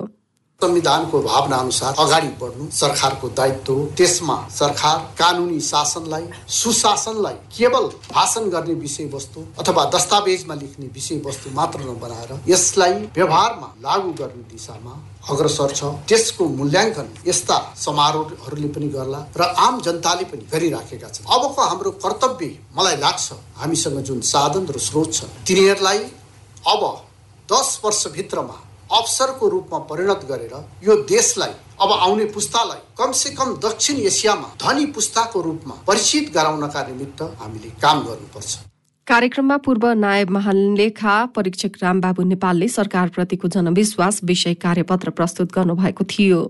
संविधानको 0.61 1.21
भावना 1.23 1.57
अनुसार 1.57 1.95
अगाडि 2.01 2.29
बढ्नु 2.41 2.67
सरकारको 2.73 3.29
दायित्व 3.39 3.81
त्यसमा 3.97 4.37
सरकार 4.51 4.99
कानुनी 5.19 5.61
शासनलाई 5.61 6.25
सुशासनलाई 6.59 7.35
केवल 7.57 7.87
भाषण 8.13 8.49
गर्ने 8.55 8.75
विषयवस्तु 8.85 9.41
अथवा 9.61 9.85
दस्तावेजमा 9.95 10.55
लेख्ने 10.55 10.87
विषयवस्तु 10.95 11.51
मात्र 11.55 11.81
नबनाएर 11.81 12.33
यसलाई 12.49 12.95
व्यवहारमा 13.17 13.69
लागू 13.85 14.13
गर्ने 14.21 14.43
दिशामा 14.53 14.95
अग्रसर 15.31 15.71
छ। 15.75 15.93
त्यसको 16.09 16.45
मूल्याङ्कन 16.59 17.09
यस्ता 17.27 17.57
समारोहहरूले 17.77 18.69
पनि 18.75 18.89
गर्ला 18.97 19.21
र 19.37 19.53
आम 19.67 19.81
जनताले 19.87 20.25
पनि 20.33 20.45
गरिराखेका 20.53 21.09
छन्। 21.09 21.29
अबको 21.37 21.63
हाम्रो 21.63 21.91
कर्तव्य 22.05 22.53
मलाई 22.77 22.97
लाग्छ 22.97 23.33
हामीसँग 23.61 23.99
जुन 24.09 24.21
साधन 24.33 24.65
र 24.73 24.79
स्रोत 24.89 25.13
छ 25.13 25.21
तिनीहरूलाई 25.47 25.99
अब 26.73 26.83
दस 27.53 27.81
वर्षभित्रमा 27.85 28.55
अवसरको 28.93 29.49
रूपमा 29.49 29.79
परिणत 29.91 30.25
गरेर 30.29 30.55
यो 30.85 30.95
देशलाई 31.07 31.53
अब 31.81 31.91
आउने 31.93 32.25
पुस्तालाई 32.35 32.81
कमसे 32.99 33.31
कम 33.31 33.55
दक्षिण 33.63 33.97
एसियामा 34.03 34.49
धनी 34.63 34.87
पुस्ताको 34.93 35.43
रूपमा 35.43 35.75
परिचित 35.87 36.33
गराउनका 36.35 36.83
निमित्त 36.87 37.23
हामीले 37.41 37.71
काम 37.83 38.03
गर्नुपर्छ। 38.05 38.59
कार्यक्रममा 39.07 39.57
पूर्व 39.65 39.87
नायब 39.97 40.31
महालेखा 40.31 41.15
परीक्षक 41.37 41.83
रामबाबु 41.83 42.23
नेपालले 42.23 42.69
सरकारप्रतिको 42.69 43.49
जनविश्वास 43.49 44.21
विषय 44.25 44.55
कार्यपत्र 44.65 45.11
प्रस्तुत 45.11 45.53
गर्नुभएको 45.53 46.05
थियो। 46.05 46.41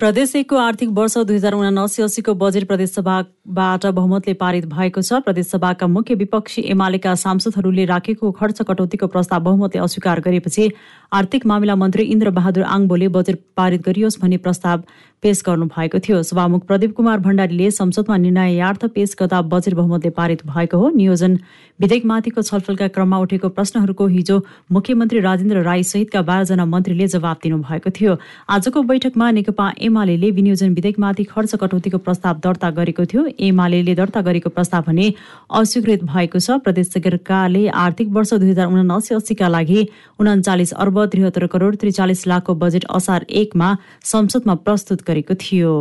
प्रदेश 0.00 0.34
एकको 0.36 0.56
आर्थिक 0.56 0.88
वर्ष 0.92 1.16
दुई 1.18 1.36
हजार 1.36 1.54
उनासी 1.56 2.02
अस्सीको 2.02 2.32
बजेट 2.36 2.66
प्रदेशसभाबाट 2.68 3.86
बहुमतले 3.88 4.34
पारित 4.34 4.64
भएको 4.68 5.00
छ। 5.00 5.20
प्रदेशसभाका 5.24 5.86
मुख्य 5.86 6.14
विपक्षी 6.14 6.62
एमालेका 6.68 7.14
सांसदहरूले 7.16 7.84
राखेको 7.88 8.30
खर्च 8.36 8.60
कटौतीको 8.68 9.06
प्रस्ताव 9.08 9.40
बहुमतले 9.42 9.80
अस्वीकार 9.80 10.20
गरेपछि 10.20 10.68
आर्थिक 11.12 11.46
मामिला 11.46 11.74
मन्त्री 11.74 12.04
इन्द्र 12.12 12.30
बहादुर 12.30 12.64
आङबोले 12.76 13.08
बजेट 13.08 13.40
पारित 13.56 13.88
गरियोस् 13.88 14.20
भन्ने 14.20 14.36
प्रस्ताव 14.44 14.84
पेश 15.22 15.42
गर्नु 15.46 15.66
भएको 15.66 15.98
थियो। 15.98 16.22
सभामुख 16.22 16.66
प्रदीप 16.66 16.94
कुमार 16.96 17.18
भण्डारीले 17.18 17.70
संसदमा 17.70 18.16
निर्णयार्थ 18.16 18.84
पेश 18.94 19.14
गर्दा 19.20 19.40
बजेट 19.44 19.74
बहुमतले 19.74 20.10
पारित 20.10 20.46
भएको 20.46 20.78
हो। 20.78 20.88
नियोजन 20.90 21.38
विधेयकमाथिको 21.80 22.42
छलफलका 22.42 22.88
क्रममा 22.88 23.18
उठेको 23.18 23.48
प्रश्नहरूको 23.48 24.06
हिजो 24.06 24.36
मुख्यमन्त्री 24.72 25.20
राजेन्द्र 25.20 25.62
राई 25.62 25.82
सहितका 25.84 26.22
बाह्रजना 26.22 26.64
मन्त्रीले 26.64 27.06
जवाब 27.08 27.36
दिनुभएको 27.42 27.90
थियो। 27.90 28.16
आजको 28.48 28.82
बैठकमा 28.82 29.30
नेकपा 29.30 29.72
एमाले 29.80 30.30
विनियोजन 30.30 30.74
विधेयकमाथि 30.74 31.24
खर्च 31.26 31.54
कटौतीको 31.54 31.98
प्रस्ताव 31.98 32.40
दर्ता 32.44 32.70
गरेको 32.72 33.04
थियो। 33.06 33.26
एमाले 33.40 33.82
दर्ता 33.94 34.20
गरेको 34.22 34.50
प्रस्ताव 34.50 34.82
भने 34.86 35.12
अस्वीकृत 35.52 36.04
भएको 36.04 36.38
छ। 36.38 36.60
प्रदेश 36.64 36.92
सरकारले 36.92 37.66
आर्थिक 37.76 38.08
वर्ष 38.10 38.34
दुई 38.36 38.50
हजार 38.50 38.66
उनासी 38.68 39.14
अस्सीका 39.14 39.48
लागि 39.48 39.86
उन्चालिस 40.20 40.72
अर्ब 40.74 41.04
त्रिहत्तर 41.06 41.46
करोड 41.48 41.76
त्रिचालिस 41.76 42.26
लाखको 42.26 42.54
बजेट 42.56 42.84
असार 42.90 43.26
एकमा 43.42 43.76
संसदमा 44.04 44.54
प्रस्तुत 44.64 45.02
गरेको 45.06 45.34
थियो। 45.36 45.76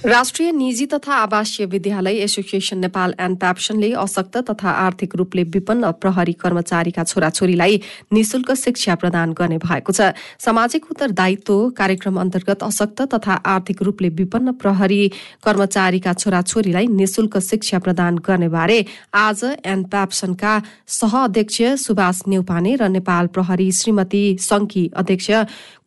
राष्ट्रिय 0.00 0.50
निजी 0.52 0.84
तथा 0.86 1.14
आवासीय 1.14 1.66
विद्यालय 1.66 2.16
एसोसिएसन 2.24 2.78
नेपाल 2.78 3.14
एन्ड 3.20 3.38
प्याप्सनले 3.38 3.90
अशक्त 4.00 4.36
तथा 4.50 4.70
आर्थिक 4.80 5.16
रूपले 5.16 5.42
विपन्न 5.46 5.90
प्रहरी 6.00 6.32
कर्मचारीका 6.40 7.02
छोराछोरीलाई 7.04 7.80
निशुल्क 8.12 8.52
शिक्षा 8.56 8.94
प्रदान 8.94 9.32
गर्ने 9.36 9.58
भएको 9.60 9.92
छ। 9.92 10.16
सामाजिक 10.40 10.86
उत्तरदायित्व 10.90 11.68
कार्यक्रम 11.76 12.20
अन्तर्गत 12.20 12.62
अशक्त 12.64 13.02
तथा 13.14 13.34
आर्थिक 13.46 13.82
रूपले 13.82 14.08
विपन्न 14.16 14.52
प्रहरी 14.56 15.02
कर्मचारीका 15.44 16.12
छोराछोरीलाई 16.14 16.86
निशुल्क 16.96 17.38
शिक्षा 17.44 17.78
प्रदान 17.78 18.18
गर्ने 18.24 18.48
बारे 18.48 18.84
आज 19.14 19.44
एन 19.64 19.84
प्याप्सनका 19.92 20.54
सह 20.96 21.18
अध्यक्ष 21.18 21.60
सुभाष 21.84 22.22
नेउपाने 22.28 22.74
र 22.76 22.88
नेपाल 22.88 23.26
प्रहरी 23.36 23.70
श्रीमती 23.74 24.24
संघकी 24.40 24.90
अध्यक्ष 24.96 25.30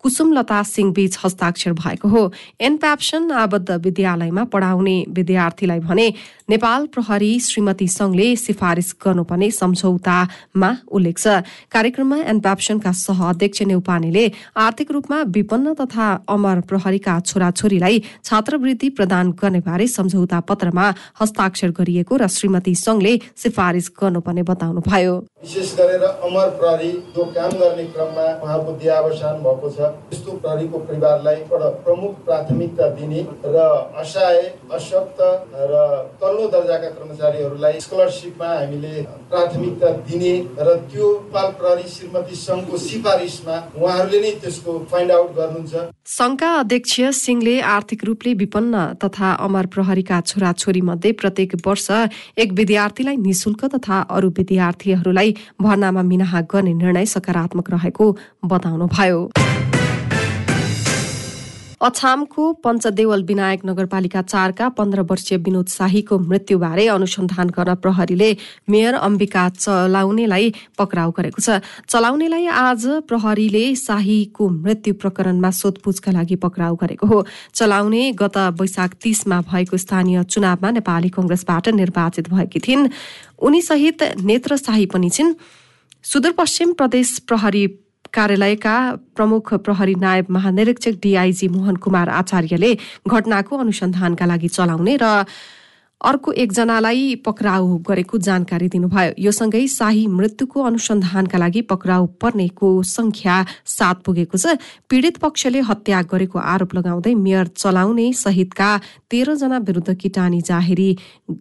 कुसुमलता 0.04 0.62
सिंह 0.66 0.92
बीच 0.94 1.18
हस्ताक्षर 1.24 1.74
भएको 1.74 2.08
हो। 2.08 2.22
एनप्याप्सन 2.62 3.32
आबद्ध 3.32 3.72
विद्यालयमा 3.84 4.44
पढाउने 4.54 4.96
विद्यार्थीलाई 5.10 5.80
भने 5.80 6.08
नेपाल 6.50 6.86
प्रहरी 6.94 7.40
श्रीमती 7.40 7.88
संघले 7.88 8.36
सिफारिस 8.36 8.94
गर्नुपर्ने 9.00 9.50
सम्झौतामा 9.54 10.72
उल्लेख 10.92 11.18
छ। 11.18 11.28
कार्यक्रममा 11.72 12.18
एनप्याप्सनका 12.30 12.92
सह 12.92 13.24
अध्यक्ष 13.30 13.62
नेउपानेले 13.64 14.26
आर्थिक 14.58 14.92
रूपमा 14.92 15.22
विपन्न 15.32 15.74
तथा 15.74 16.08
अमर 16.30 16.60
प्रहरीका 16.68 17.20
छोराछोरीलाई 17.22 18.04
छात्रवृत्ति 18.26 18.90
प्रदान 19.00 19.32
गर्ने 19.40 19.60
बारे 19.64 19.88
सम्झौता 19.88 20.40
पत्रमा 20.50 20.88
हस्ताक्षर 21.22 21.72
गरिएको 21.80 22.18
र 22.18 22.28
श्रीमती 22.28 22.76
संघले 22.76 23.14
सिफारिस 23.40 23.90
गर्नुपर्ने 23.96 24.44
बताउनुभयो। 24.44 25.16
विशेष 25.44 25.74
गरेर 25.80 26.04
अमर 26.04 26.50
प्रहरी 26.60 26.92
जो 27.16 27.26
काम 27.32 27.52
गर्ने 27.60 27.86
क्रममा 27.96 28.28
उहाँको 28.44 28.72
भएको 28.74 29.70
छ। 29.72 29.93
त्यस्तो 30.10 30.32
प्रहरीको 30.44 30.78
परिवारलाई 30.90 31.40
प्रमुख 31.86 32.14
प्राथमिकता 32.26 32.88
दिने 32.98 33.22
र 33.46 33.58
असहाय 34.02 34.40
अशक्त 34.78 35.20
र 35.72 35.74
तल्लो 36.22 36.48
दर्जाका 36.56 36.90
कर्मचारीहरूलाई 36.98 37.80
स्कलरसिपमा 37.86 38.50
हामीले 38.54 38.94
प्राथमिकता 39.32 39.90
दिने 40.10 40.34
र 40.66 40.76
त्यो 40.92 41.08
पाल 41.34 41.50
प्रहरी 41.60 41.88
श्रीमती 41.96 42.36
सङ्घको 42.44 42.78
सिफारिसमा 42.88 43.58
उहाँहरूले 43.82 44.20
नै 44.26 44.32
त्यसको 44.44 44.72
फाइन्ड 44.92 45.12
आउट 45.18 45.32
गर्नुहुन्छ। 45.40 45.74
सङ्घका 46.18 46.50
अध्यक्ष 46.60 46.94
सिंहले 47.18 47.56
आर्थिक 47.74 48.04
रूपले 48.06 48.34
विपन्न 48.44 48.86
तथा 49.04 49.32
अमर 49.48 49.66
प्रहरीका 49.74 50.20
छोराछोरी 50.30 50.82
मध्ये 50.90 51.12
प्रत्येक 51.22 51.56
वर्ष 51.68 51.88
एक 52.38 52.52
विद्यार्थीलाई 52.60 53.18
निशुल्क 53.28 53.66
तथा 53.76 54.02
अरू 54.18 54.30
विद्यार्थीहरूलाई 54.38 55.36
भर्नामा 55.62 56.02
मिनाहा 56.12 56.42
गर्ने 56.54 56.74
निर्णय 56.74 57.06
सकारात्मक 57.16 57.72
रहेको 57.74 58.06
बताउनुभयो। 58.46 59.20
अछामको 61.84 62.44
पञ्चदेवल 62.64 63.24
विनायक 63.24 63.66
नगरपालिका 63.66 64.22
चारका 64.24 64.68
पन्ध्र 64.70 65.02
वर्षीय 65.02 65.38
विनोद 65.38 65.68
शाहीको 65.68 66.20
मृत्युबारे 66.20 66.88
अनुसन्धान 66.88 67.50
गर्न 67.50 67.76
प्रहरीले 67.76 68.30
मेयर 68.70 68.94
अम्बिका 68.96 69.44
चलाउनेलाई 69.50 70.54
पक्राउ 70.80 71.12
गरेको 71.12 71.42
छ। 71.42 71.60
चलाउनेलाई 71.90 72.46
आज 72.48 72.86
प्रहरीले 73.08 73.64
शाहीको 73.76 74.50
मृत्यु 74.50 74.94
प्रकरणमा 74.94 75.52
सोधपुछका 75.52 76.12
लागि 76.12 76.36
पक्राउ 76.40 76.76
गरेको 76.76 77.08
हो। 77.08 77.26
चलाउने 77.54 78.12
गत 78.16 78.38
वैशाख 78.62 78.96
तीसमा 79.04 79.42
भएको 79.52 79.78
स्थानीय 79.78 80.24
चुनावमा 80.24 80.72
नेपाली 80.72 81.10
कंग्रेसबाट 81.10 81.68
निर्वाचित 81.76 82.30
भएकी 82.30 82.60
थिइन्। 82.60 82.90
उनी 83.44 83.62
सहित 83.62 84.04
नेत्र 84.24 84.58
शाही 84.58 84.86
पनि 84.86 85.10
छिन्। 85.10 85.36
सुदूरपश्चिम 86.04 86.74
प्रदेश 86.74 87.20
प्रहरी 87.28 87.68
कार्यालयका 88.14 88.76
प्रमुख 89.16 89.54
प्रहरी 89.66 89.96
नायब 89.98 90.26
महानिरीक्षक 90.30 90.96
डिआइजी 91.04 91.48
मोहन 91.56 91.76
कुमार 91.84 92.10
आचार्यले 92.12 92.72
घटनाको 93.10 93.58
अनुसन्धानका 93.58 94.26
लागि 94.26 94.50
चलाउने 94.58 94.98
र 95.02 95.10
अर्को 96.04 96.32
एकजनालाई 96.34 97.16
पक्राउ 97.26 97.78
गरेको 97.80 98.18
जानकारी 98.20 98.68
दिनुभयो। 98.68 99.12
यो 99.18 99.32
सँगै 99.32 99.68
शाही 99.68 100.06
मृत्युको 100.10 100.62
अनुसन्धानका 100.62 101.38
लागि 101.38 101.62
पक्राउ 101.72 102.06
पर्नेको 102.20 102.72
संख्या 102.84 103.36
सात 103.66 104.04
पुगेको 104.04 104.38
छ। 104.38 104.60
पीड़ित 104.90 105.18
पक्षले 105.18 105.60
हत्या 105.64 106.02
गरेको 106.12 106.40
आरोप 106.40 106.76
लगाउँदै 106.76 107.14
मेयर 107.16 107.48
चलाउने 107.56 108.12
सहितका 108.16 108.70
तेह्रजना 109.10 109.58
विरुद्ध 109.64 109.94
किटानी 109.96 110.42
जाहेरी 110.42 110.90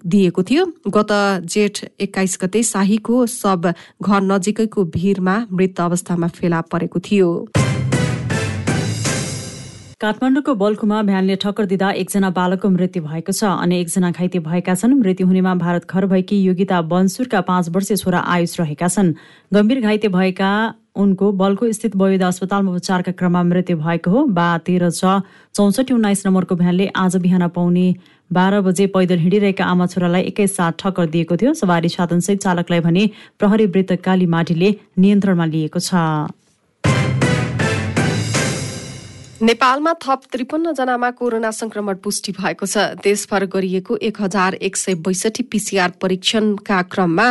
दिएको 0.07 0.43
थियो। 0.43 0.65
गत 0.89 1.13
जेठ 1.47 1.85
एक्काइस 2.01 2.39
गते 2.43 2.63
शाहीको 2.63 3.27
सब 3.27 3.73
घर 4.03 4.21
नजिकैको 4.23 4.85
भिरमा 4.95 5.37
मृत 5.53 5.81
अवस्थामा 5.81 6.29
फेला 6.31 6.61
परेको 6.71 7.01
थियो। 7.01 7.29
काठमाडौँको 10.03 10.55
बल्कुमा 10.59 11.01
भ्यानले 11.07 11.35
ठक्कर 11.43 11.67
दिँदा 11.71 11.91
एकजना 11.95 12.31
बालकको 12.35 12.69
मृत्यु 12.69 13.03
भएको 13.03 13.33
छ 13.33 13.51
अनि 13.63 13.77
एकजना 13.81 14.11
घाइते 14.11 14.39
भएका 14.43 14.75
छन्। 14.75 14.99
मृत्यु 14.99 15.27
हुनेमा 15.27 15.55
भारत 15.63 15.87
घर 15.87 16.07
भएकी 16.11 16.39
योगिता 16.43 16.81
बन्सुरका 16.91 17.41
पाँच 17.47 17.69
वर्षीय 17.71 17.97
छोरा 18.03 18.21
आयुष 18.35 18.59
रहेका 18.61 18.89
छन्। 18.89 19.13
गम्भीर 19.55 19.81
घाइते 19.81 20.09
भएका 20.11 20.51
उनको 20.99 21.31
बल्को 21.39 21.71
स्थित 21.73 21.95
वयोद 21.95 22.23
अस्पतालमा 22.23 22.73
उपचारका 22.73 23.13
क्रममा 23.15 23.43
मृत्यु 23.53 23.77
भएको 23.79 24.11
हो। 24.11 24.25
बा 24.35 24.49
तेह्र 24.67 24.91
छ 24.91 25.23
चौसठी 25.55 25.95
उन्नाइस 25.95 26.27
नम्बरको 26.27 26.59
भ्यानले 26.59 26.91
आज 26.99 27.17
बिहान 27.23 27.49
पाउने 27.55 27.87
बाह्र 28.31 28.61
बजे 28.67 28.87
पैदल 28.91 29.23
हिँडिरहेका 29.23 29.65
आमा 29.71 29.87
छोरालाई 29.87 30.23
एकैसाथ 30.35 30.83
ठक्कर 30.83 31.07
दिएको 31.15 31.37
थियो। 31.39 31.55
सवारी 31.55 31.89
साधनसहित 31.95 32.43
चालकलाई 32.43 32.81
भने 32.91 33.09
प्रहरी 33.39 33.67
वृत्त 33.71 33.97
काली 34.03 34.27
माटीले 34.35 34.77
नियन्त्रणमा 34.99 35.47
लिएको 35.47 35.79
छ। 35.81 35.95
नेपालमा 39.43 39.93
थप 39.99 40.21
त्रिपन्न 40.33 40.73
जनामा 40.73 41.11
कोरोना 41.19 41.51
संक्रमण 41.51 41.97
पुष्टि 41.99 42.33
भएको 42.33 42.67
छ। 42.67 42.95
देशभर 43.03 43.45
गरिएको 43.51 43.97
एक 43.99 44.21
हजार 44.23 44.55
एक 44.63 44.77
सय 44.77 44.95
बैसठी 45.03 45.43
पीसीआर 45.43 45.91
परीक्षणका 45.99 46.79
क्रममा 46.87 47.27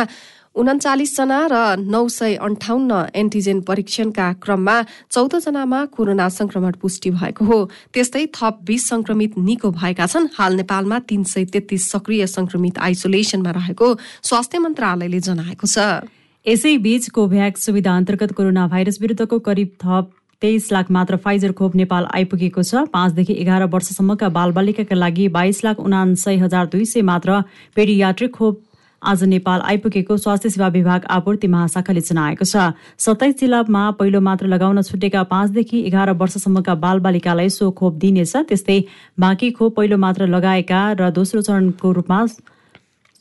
उन्चालिसजना 0.52 1.38
र 1.48 1.56
नौ 1.80 2.04
सय 2.12 2.34
अन्ठाउन्न 2.36 3.16
एन्टिजेन 3.16 3.60
परीक्षणका 3.64 4.28
क्रममा 4.44 4.76
चौध 5.08 5.38
जनामा 5.40 5.84
कोरोना 5.88 6.28
संक्रमण 6.28 6.72
पुष्टि 6.76 7.10
भएको 7.16 7.44
हो। 7.44 7.58
त्यस्तै 7.96 8.26
थप 8.36 8.60
बीस 8.60 8.88
संक्रमित 8.88 9.38
निको 9.40 9.70
भएका 9.72 10.06
छन्। 10.06 10.28
हाल 10.36 10.52
नेपालमा 10.60 10.98
तीन 11.08 11.24
सय 11.24 11.44
तेत्तीस 11.48 11.90
सक्रिय 11.90 12.26
संक्रमित 12.28 12.78
आइसोलेसनमा 12.78 13.50
रहेको 13.56 13.88
स्वास्थ्य 14.20 14.58
मन्त्रालयले 14.60 15.20
जनाएको 15.24 15.66
छ। 15.66 16.04
यसैबीच 16.46 17.08
कोभ्याक्स 17.08 17.64
सुविधा 17.64 17.96
अन्तर्गत 17.96 18.32
कोरोना 18.36 18.68
भाइरस 18.68 19.00
विरुद्धको 19.00 19.38
करिब 19.38 19.70
थप 19.80 20.10
तेइस 20.42 20.72
लाख 20.72 20.90
मात्र 20.90 21.16
फाइजर 21.16 21.52
खोप 21.52 21.74
नेपाल 21.76 22.06
आइपुगेको 22.14 22.62
छ। 22.62 22.80
पाँचदेखि 22.92 23.34
एघार 23.40 23.64
वर्षसम्मका 23.70 24.28
बालबालिकाका 24.30 24.96
लागि 24.96 25.26
बाइस 25.30 25.64
लाख 25.64 25.80
उनासय 25.80 26.36
हजार 26.38 26.66
दुई 26.66 26.84
सय 26.84 27.02
मात्र 27.02 27.40
पेडियाट्रिक 27.76 28.34
खोप 28.34 28.60
आज 29.02 29.22
नेपाल 29.24 29.60
आइपुगेको 29.62 30.16
स्वास्थ्य 30.16 30.50
सेवा 30.50 30.68
विभाग 30.74 31.04
आपूर्ति 31.10 31.46
महाशाखाले 31.46 32.00
जनाएको 32.02 32.44
छ। 32.44 32.74
सत्ताइस 32.98 33.38
जिल्लामा 33.38 33.90
पहिलो 33.98 34.20
मात्र 34.20 34.46
लगाउन 34.48 34.82
छुटेका 34.82 35.22
पाँचदेखि 35.30 35.80
एघार 35.86 36.10
वर्षसम्मका 36.18 36.74
बालबालिकालाई 36.84 37.48
सो 37.50 37.70
खोप 37.78 37.94
दिइनेछ। 38.02 38.36
त्यस्तै 38.48 38.78
बाँकी 39.18 39.50
खोप 39.52 39.76
पहिलो 39.76 39.96
मात्र 39.98 40.26
लगाएका 40.26 40.82
र 40.98 41.10
दोस्रो 41.12 41.40
चरणको 41.42 41.92
रूपमा 41.92 42.26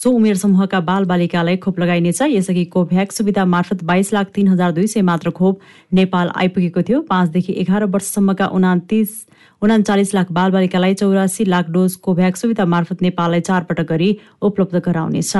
सो 0.01 0.11
उमेर 0.11 0.35
समूहका 0.35 0.79
बाल 0.81 1.03
बालिकालाई 1.05 1.57
खोप 1.63 1.79
लगाइनेछ। 1.79 2.21
यसअघि 2.23 2.63
कोभ्याक्स 2.65 3.17
सुविधा 3.17 3.43
मार्फत 3.45 3.83
बाइस 3.83 4.11
लाख 4.13 4.27
तीन 4.35 4.47
हजार 4.47 4.71
दुई 4.71 4.87
सय 4.87 5.01
मात्र 5.01 5.29
खोप 5.29 5.59
नेपाल 5.93 6.31
आइपुगेको 6.35 6.81
थियो। 6.81 7.01
पाँचदेखि 7.09 7.53
एघार 7.61 7.85
वर्षसम्मका 7.85 8.47
उनातिस 8.57 9.09
उनाचालिस 9.61 10.13
लाख 10.15 10.31
बालबालिकालाई 10.31 10.93
चौरासी 10.93 11.45
लाख 11.45 11.69
डोज 11.69 11.95
कोभ्याक्स 12.01 12.41
सुविधा 12.41 12.65
मार्फत 12.65 13.01
नेपाललाई 13.01 13.41
चारपटक 13.41 13.87
गरी 13.89 14.17
उपलब्ध 14.41 14.81
गराउनेछ। 14.85 15.33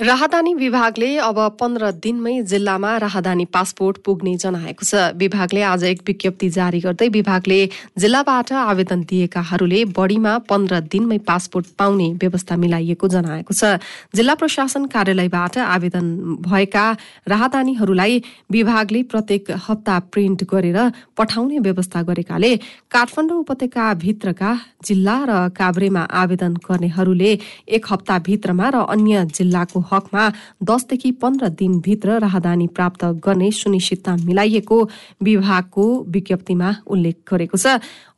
राहदानी 0.00 0.52
विभागले 0.54 1.08
अब 1.20 1.38
पन्ध्र 1.60 1.90
दिनमै 2.00 2.32
जिल्लामा 2.48 2.96
राहदानी 2.98 3.44
पासपोर्ट 3.52 3.96
पुग्ने 4.00 4.32
जनाएको 4.40 4.84
छ। 4.88 5.12
विभागले 5.12 5.62
आज 5.62 5.84
एक 5.84 6.00
विज्ञप्ति 6.08 6.48
जारी 6.48 6.80
गर्दै 6.80 7.08
विभागले 7.12 7.58
जिल्लाबाट 8.00 8.52
आवेदन 8.52 9.00
दिएकाहरूले 9.04 9.84
बढ़ीमा 9.92 10.32
पन्ध्र 10.48 10.80
दिनमै 10.88 11.18
पासपोर्ट 11.20 11.66
पाउने 11.76 12.08
व्यवस्था 12.16 12.56
मिलाइएको 12.56 13.08
जनाएको 13.12 13.52
छ। 13.52 13.76
जिल्ला 14.16 14.34
प्रशासन 14.40 14.86
कार्यालयबाट 14.88 15.58
आवेदन 15.68 16.06
भएका 16.48 16.86
राहदानीहरूलाई 17.28 18.22
विभागले 18.56 19.02
प्रत्येक 19.12 19.52
हप्ता 19.68 19.98
प्रिन्ट 20.08 20.44
गरेर 20.48 20.80
पठाउने 21.12 21.58
व्यवस्था 21.60 22.02
गरेकाले 22.08 22.56
काठमाडौँ 22.88 23.38
उपत्यकाभित्रका 23.44 24.56
जिल्ला 24.80 25.18
र 25.28 25.38
काभ्रेमा 25.52 26.08
आवेदन 26.24 26.56
गर्नेहरूले 26.64 27.32
एक 27.68 27.92
हप्ताभित्रमा 27.92 28.68
र 28.72 28.84
अन्य 28.96 29.28
जिल्लाको 29.36 29.88
हकमा 29.92 30.24
दसदेखि 30.62 31.10
पन्ध्र 31.12 31.48
दिनभित्र 31.48 32.18
राहदानी 32.18 32.66
प्राप्त 32.66 33.04
गर्ने 33.04 33.50
सुनिश्चितता 33.50 34.16
मिलाइएको 34.16 34.78
विभागको 35.22 35.84
विज्ञप्तिमा 36.08 36.74
उल्लेख 36.86 37.16
गरेको 37.30 37.56
छ। 37.56 37.66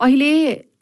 अहिले 0.00 0.32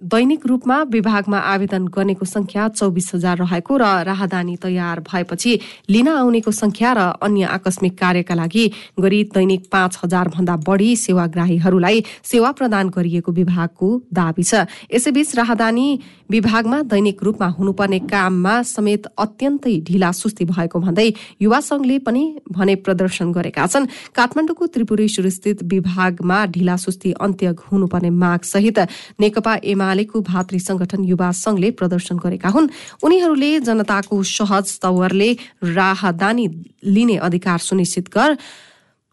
दैनिक 0.00 0.46
रूपमा 0.46 0.76
विभागमा 0.90 1.38
आवेदन 1.38 1.86
गर्नेको 1.92 2.24
संख्या 2.24 2.68
चौबिस 2.70 3.10
हजार 3.14 3.36
रहेको 3.38 3.76
र 3.76 3.84
राहदानी 4.08 4.56
तयार 4.56 5.00
भएपछि 5.04 5.52
लिन 5.90 6.08
आउनेको 6.08 6.50
संख्या 6.50 6.92
र 6.96 7.00
अन्य 7.20 7.44
आकस्मिक 7.52 7.98
कार्यका 7.98 8.34
लागि 8.34 8.64
गरी 8.96 9.22
दैनिक 9.36 9.68
पाँच 9.68 9.98
हजार 10.04 10.28
भन्दा 10.32 10.56
बढ़ी 10.56 10.96
सेवाग्राहीहरूलाई 10.96 12.04
सेवा 12.24 12.50
प्रदान 12.52 12.88
गरिएको 12.96 13.32
विभागको 13.32 13.88
दावी 14.08 14.42
छ। 14.42 14.64
यसैबीच 14.88 15.36
राहदानी 15.36 15.86
विभागमा 16.30 16.80
दैनिक 16.88 17.22
रूपमा 17.22 17.48
हुनुपर्ने 17.60 17.98
काममा 18.08 18.54
समेत 18.64 19.06
अत्यन्तै 19.18 19.76
ढिला 19.84 20.10
सुस्ती 20.14 20.44
भएको 20.46 20.80
भन्दै 20.80 21.08
युवा 21.42 21.60
संघले 21.60 21.98
पनि 22.00 22.24
भने 22.48 22.74
प्रदर्शन 22.80 23.32
गरेका 23.32 23.66
छन्। 23.66 23.90
काठमाडौँको 24.16 24.66
त्रिपुरेश्वर 24.72 25.28
स्थित 25.28 25.62
विभागमा 25.68 26.38
ढिला 26.56 26.76
सुस्ती 26.78 27.12
अन्त्य 27.20 27.54
हुनुपर्ने 27.68 28.10
माग 28.16 28.40
सहित 28.48 28.78
नेकपा 29.20 29.54
एमा 29.64 29.89
एमालेको 29.90 30.20
भातृ 30.22 30.58
संगठन 30.58 31.02
युवा 31.04 31.30
संघले 31.34 31.70
प्रदर्शन 31.74 32.16
गरेका 32.22 32.48
हुन्। 32.48 32.70
उनीहरूले 33.02 33.50
जनताको 33.60 34.22
सहज 34.22 34.78
तवरले 34.78 35.30
राहदानी 35.66 36.46
लिने 36.86 37.16
अधिकार 37.18 37.58
सुनिश्चित 37.58 38.06
गर। 38.14 38.38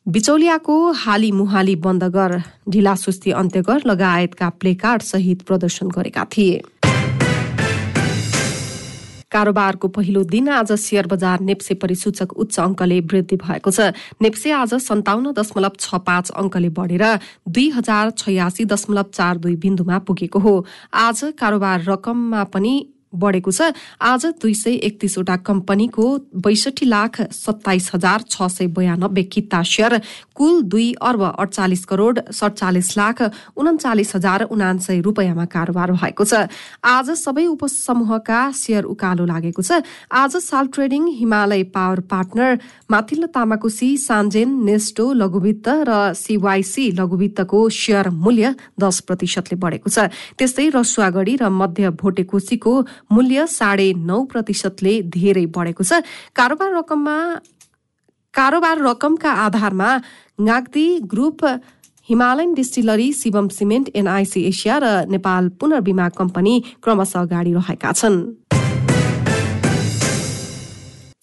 बिचौलियाको 0.05 0.75
हाली 0.93 1.31
मुहाली 1.31 1.75
बन्द 1.75 2.03
गर। 2.13 2.41
ढिला 2.69 2.95
सुस्ती 2.95 3.31
अन्त्य 3.31 3.61
गर। 3.61 3.81
लगायतका 3.85 4.49
प्लेकार्ड 4.49 5.01
सहित 5.01 5.41
प्रदर्शन 5.41 5.89
गरेका 5.89 6.23
थिए। 6.37 6.61
कारोबारको 9.38 9.88
पहिलो 9.93 10.23
दिन 10.26 10.50
आज 10.52 10.71
सेयर 10.82 11.08
बजार 11.08 11.45
नेप्से 11.47 11.73
परिसूचक 11.78 12.34
उच्च 12.41 12.60
अङ्कले 12.60 13.00
वृद्धि 13.06 13.38
भएको 13.38 13.71
छ। 13.71 13.93
नेप्से 14.21 14.52
आज 14.52 14.73
सन्ताउन्न 14.82 15.34
दशमलव 15.38 15.73
छ 15.80 16.02
पाँच 16.02 16.32
अङ्कले 16.41 16.69
बढेर 16.73 17.06
दुई 17.45 17.69
हजार 17.78 18.12
छयासी 18.17 18.65
दशमलव 18.65 19.08
चार 19.13 19.38
दुई 19.38 19.56
बिन्दुमा 19.63 19.97
पुगेको 20.08 20.39
हो। 20.39 20.54
आज 21.06 21.19
कारोबार 21.38 21.84
रकममा 21.88 22.43
पनि 22.54 22.73
बढेको 23.17 23.51
छ। 23.51 23.73
आज 24.01 24.25
दुई 24.41 24.53
सय 24.53 24.73
एकतिसवटा 24.88 25.36
कम्पनीको 25.43 26.06
बैसठी 26.38 26.86
लाख 26.86 27.21
सत्ताइस 27.34 27.91
हजार 27.93 28.19
छ 28.30 28.47
सय 28.47 28.67
बयानब्बे 28.69 29.23
किता 29.25 29.62
सेयर 29.65 30.01
कुल 30.36 30.62
दुई 30.63 30.88
अर्ब 31.01 31.21
अडचालिस 31.30 31.86
करोड 31.86 32.19
सडचालिस 32.32 32.97
लाख 32.97 33.21
उन्चालिस 33.58 34.15
हजार 34.15 34.43
उनासय 34.47 35.01
रुपियाँमा 35.01 35.45
कारोबार 35.47 35.91
भएको 35.93 36.23
छ। 36.23 36.45
आज 36.84 37.10
सबै 37.17 37.45
उपसमूहका 37.47 38.39
सेयर 38.53 38.84
उकालो 38.86 39.25
लागेको 39.25 39.62
छ। 39.62 39.82
आज 40.08 40.36
साल 40.39 40.67
ट्रेडिङ 40.73 41.08
हिमालय 41.17 41.63
पावर 41.73 41.99
पार्टनर 42.06 42.51
माथिल्लो 42.91 43.27
तामाकुसी 43.34 43.89
सान्जेन 43.99 44.49
नेस्टो 44.65 45.06
लघुवित्त 45.13 45.67
र 45.88 46.13
सिवाइसी 46.13 46.86
लघुवित्तको 46.99 47.60
सेयर 47.71 48.10
मूल्य 48.10 48.53
दस 48.80 48.99
प्रतिशतले 49.08 49.58
बढेको 49.58 49.89
छ। 49.89 50.10
त्यस्तै 50.38 50.69
रसुवागढी 50.75 51.36
र 51.41 51.49
मध्य 51.51 51.89
भोटेकोसीको 51.97 52.73
मूल्य 53.10 53.46
साढे 53.50 53.88
नौ 54.06 54.24
प्रतिशतले 54.32 54.93
धेरै 55.15 55.46
बढेको 55.56 55.84
छ। 55.84 56.02
कारोबार 56.36 56.72
रकममा 56.78 57.17
कारोबार 58.34 58.78
रकमका 58.84 59.32
आधारमा 59.46 59.89
Nagdi 60.48 60.88
group 61.12 61.46
Himalayan 62.10 62.54
distillery 62.54 63.12
Shivam 63.13 63.48
cement 63.52 63.89
NIC 63.96 64.41
Asia 64.48 64.76
र 64.78 64.86
नेपाल 65.12 65.50
पुनर्बिमा 65.60 66.10
कम्पनी 66.20 66.54
क्रमशः 66.84 67.20
अगाडि 67.22 67.54
रहेका 67.54 67.91
छन्। 67.91 68.20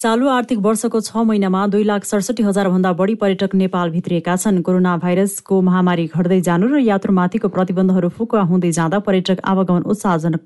चालु 0.01 0.27
आर्थिक 0.29 0.59
वर्षको 0.59 0.99
छ 1.01 1.23
महिनामा 1.25 1.61
दुई 1.67 1.83
लाख 1.83 2.03
सडसठी 2.05 2.43
हजार 2.43 2.69
भन्दा 2.69 2.91
बढी 2.93 3.15
पर्यटक 3.21 3.55
नेपाल 3.55 3.89
भित्रिएका 3.89 4.35
छन्। 4.35 4.61
कोरोना 4.61 4.97
भाइरसको 4.97 5.61
महामारी 5.61 6.05
घट्दै 6.13 6.39
जानु 6.41 6.67
र 6.69 6.83
यात्रुमाथिको 6.83 7.47
प्रतिबन्धहरू 7.49 8.09
फुकुवा 8.13 8.43
हुँदै 8.51 8.71
जाँदा 8.77 8.99
पर्यटक 9.07 9.41
आवागमन 9.41 9.89
उत्साहजनक 9.89 10.43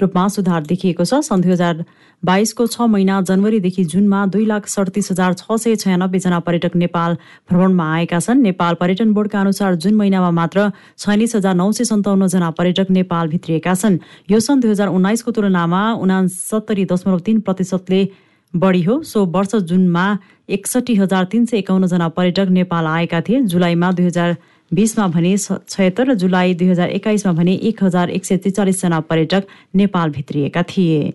रूपमा 0.00 0.26
सुधार 0.28 0.62
देखिएको 0.66 1.04
छ। 1.04 1.20
सन् 1.22 1.42
दुई 1.42 1.52
हजार 1.52 1.84
बाइसको 2.22 2.66
छ 2.66 2.86
महिना 2.88 3.20
जनवरीदेखि 3.22 3.84
जुनमा 3.86 4.24
दुई 4.26 4.44
लाख 4.46 4.66
सडतिस 4.66 5.10
हजार 5.10 5.34
छ 5.34 5.56
सय 5.56 5.76
छयानब्बेजना 5.76 6.38
पर्यटक 6.40 6.76
नेपाल 6.76 7.16
भ्रमणमा 7.50 7.86
आएका 7.94 8.18
छन्। 8.20 8.42
नेपाल 8.42 8.74
पर्यटन 8.74 9.12
बोर्डका 9.12 9.40
अनुसार 9.40 9.74
जुन 9.76 9.94
महिनामा 9.94 10.30
मात्र 10.30 10.70
छयालिस 10.98 11.36
हजार 11.36 11.54
नौ 11.54 11.70
सय 11.72 11.84
सन्ताउन्नजना 11.84 12.50
पर्यटक 12.58 12.90
नेपाल 12.90 13.28
भित्रिएका 13.28 13.74
छन्। 13.74 13.98
यो 14.30 14.40
सन् 14.40 14.60
दुई 14.60 14.70
हजार 14.70 14.88
उन्नाइसको 14.90 15.30
तुलनामा 15.30 15.82
उनासत्तरी 16.02 16.84
दशमलव 16.84 17.20
तीन 17.20 17.40
प्रतिशतले 17.40 18.08
बढी 18.54 18.82
हो। 18.82 19.02
सो 19.04 19.24
वर्ष 19.28 19.54
जुनमा 19.70 20.06
एकसठी 20.48 20.94
हजार 20.96 21.24
तिन 21.32 21.44
सय 21.46 21.56
एकाउन्नजना 21.58 22.08
पर्यटक 22.08 22.48
नेपाल 22.50 22.86
आएका 22.88 23.20
थिए। 23.20 23.40
जुलाईमा 23.44 23.90
दुई 23.92 24.06
हजार 24.06 24.36
बिसमा 24.74 25.06
भने 25.08 25.36
छयत्तर 25.38 26.14
जुलाई 26.14 26.54
दुई 26.54 26.68
हजार 26.68 26.88
एक्काइसमा 26.90 27.32
भने 27.32 27.54
एक 27.54 27.82
हजार 27.84 28.10
एक 28.10 28.24
सय 28.24 28.36
त्रिचालिसजना 28.36 29.00
पर्यटक 29.00 29.46
नेपाल 29.74 30.10
भित्रिएका 30.10 30.62
थिए। 30.62 31.12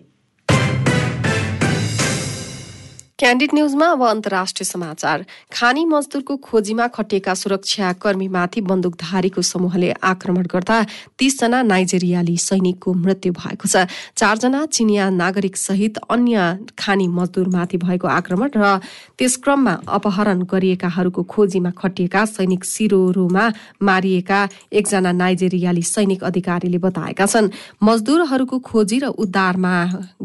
क्यान्डिड 3.24 3.50
न्युजमा 3.54 3.86
अब 3.88 4.02
अन्तर्राष्ट्रिय 4.04 4.64
समाचार। 4.66 5.24
खानी 5.48 5.84
मजदुरको 5.88 6.36
खोजीमा 6.44 6.86
खटिएका 6.92 7.34
सुरक्षाकर्मीमाथि 7.34 8.60
बन्दुकधारीको 8.60 9.42
समूहले 9.42 9.90
आक्रमण 10.04 10.44
गर्दा 10.52 10.76
तीसजना 11.16 11.62
नाइजेरियाली 11.64 12.36
सैनिकको 12.38 12.92
मृत्यु 12.94 13.32
भएको 13.32 13.64
छ। 13.64 13.88
चारजना 14.12 14.60
चिनिया 14.68 15.08
नागरिक 15.16 15.56
सहित 15.56 15.98
अन्य 16.04 16.36
खानी 16.76 17.06
मजदुरमाथि 17.08 17.76
भएको 17.80 18.08
आक्रमण 18.12 18.50
र 18.60 18.84
त्यस 19.16 19.36
क्रममा 19.40 19.74
अपहरण 19.88 20.42
गरिएकाहरूको 20.44 21.22
खोजीमा 21.24 21.70
खटिएका 21.80 22.24
सैनिक 22.28 22.64
सिरोरोमा 22.66 23.44
मारिएका 23.80 24.40
एकजना 24.68 25.12
नाइजेरियाली 25.14 25.82
सैनिक 25.94 26.24
अधिकारीले 26.28 26.78
बताएका 26.84 27.26
छन्। 27.26 27.48
मजदुरहरूको 27.80 28.58
खोजी 28.60 28.98
र 29.00 29.16
उद्धारमा 29.16 29.74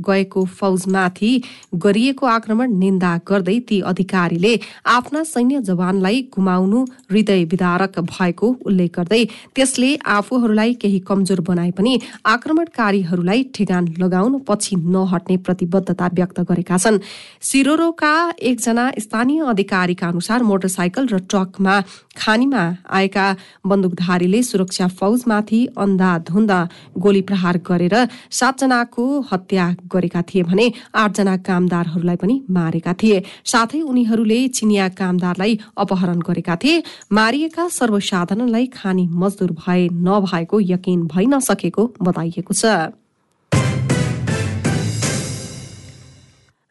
गएको 0.04 0.46
फौजमाथि 0.60 1.32
गरिएको 1.80 2.26
आक्रमण 2.28 2.88
निन्दा 2.89 3.13
गर्दै 3.30 3.58
ती 3.69 3.80
अधिकारीले 3.91 4.54
आफ्ना 4.95 5.23
सैन्य 5.32 5.62
जवानलाई 5.69 6.21
गुमाउनु 6.36 6.84
हृदय 7.12 7.43
विदारक 7.52 7.99
भएको 8.12 8.47
उल्लेख 8.67 8.91
गर्दै 8.97 9.23
त्यसले 9.56 9.91
आफूहरूलाई 10.10 10.73
केही 10.82 10.99
कमजोर 11.10 11.41
बनाए 11.47 11.71
पनि 11.78 11.93
आक्रमणकारीहरूलाई 12.34 13.43
ठेगान 13.56 13.88
लगाउन 13.99 14.39
पछि 14.47 14.75
नहट्ने 14.95 15.38
प्रतिबद्धता 15.45 16.08
व्यक्त 16.13 16.39
गरेका 16.49 16.78
छन्। 16.78 16.99
सिरोरोका 17.41 18.13
एकजना 18.49 18.86
स्थानीय 18.99 19.41
अधिकारीका 19.54 20.08
अनुसार 20.08 20.43
मोटरसाइकल 20.49 21.08
र 21.13 21.17
ट्रकमा 21.30 21.75
खानीमा 22.17 22.63
आएका 22.91 23.25
बन्दुकधारीले 23.65 24.41
सुरक्षा 24.43 24.88
फौजमाथि 24.99 25.62
अन्धाधुन्दा 25.78 26.60
गोली 26.97 27.21
प्रहार 27.30 27.58
गरेर 27.69 27.95
सातजनाको 28.39 29.06
हत्या 29.32 29.65
गरेका 29.93 30.21
थिए 30.30 30.43
भने 30.49 30.65
आठजना 30.95 31.36
कामदारहरूलाई 31.47 32.17
पनि 32.23 32.36
मारेका 32.69 32.93
थिए। 32.93 33.17
साथै 33.45 33.82
उनीहरूले 33.82 34.39
चिनिया 34.53 34.88
कामदारलाई 34.93 35.60
अपहरण 35.77 36.19
गरेका 36.21 36.55
थिए। 36.55 36.84
मारिएका 37.12 37.67
सर्वसाधारणलाई 37.69 38.65
खानी 38.69 39.05
मजदुर 39.12 39.51
भए 39.58 39.82
नभएको 40.05 40.55
यकिन 40.62 40.99
भइ 41.10 41.25
नसकेको 41.25 41.84
बताइएको 42.01 42.53
छ। 42.53 42.65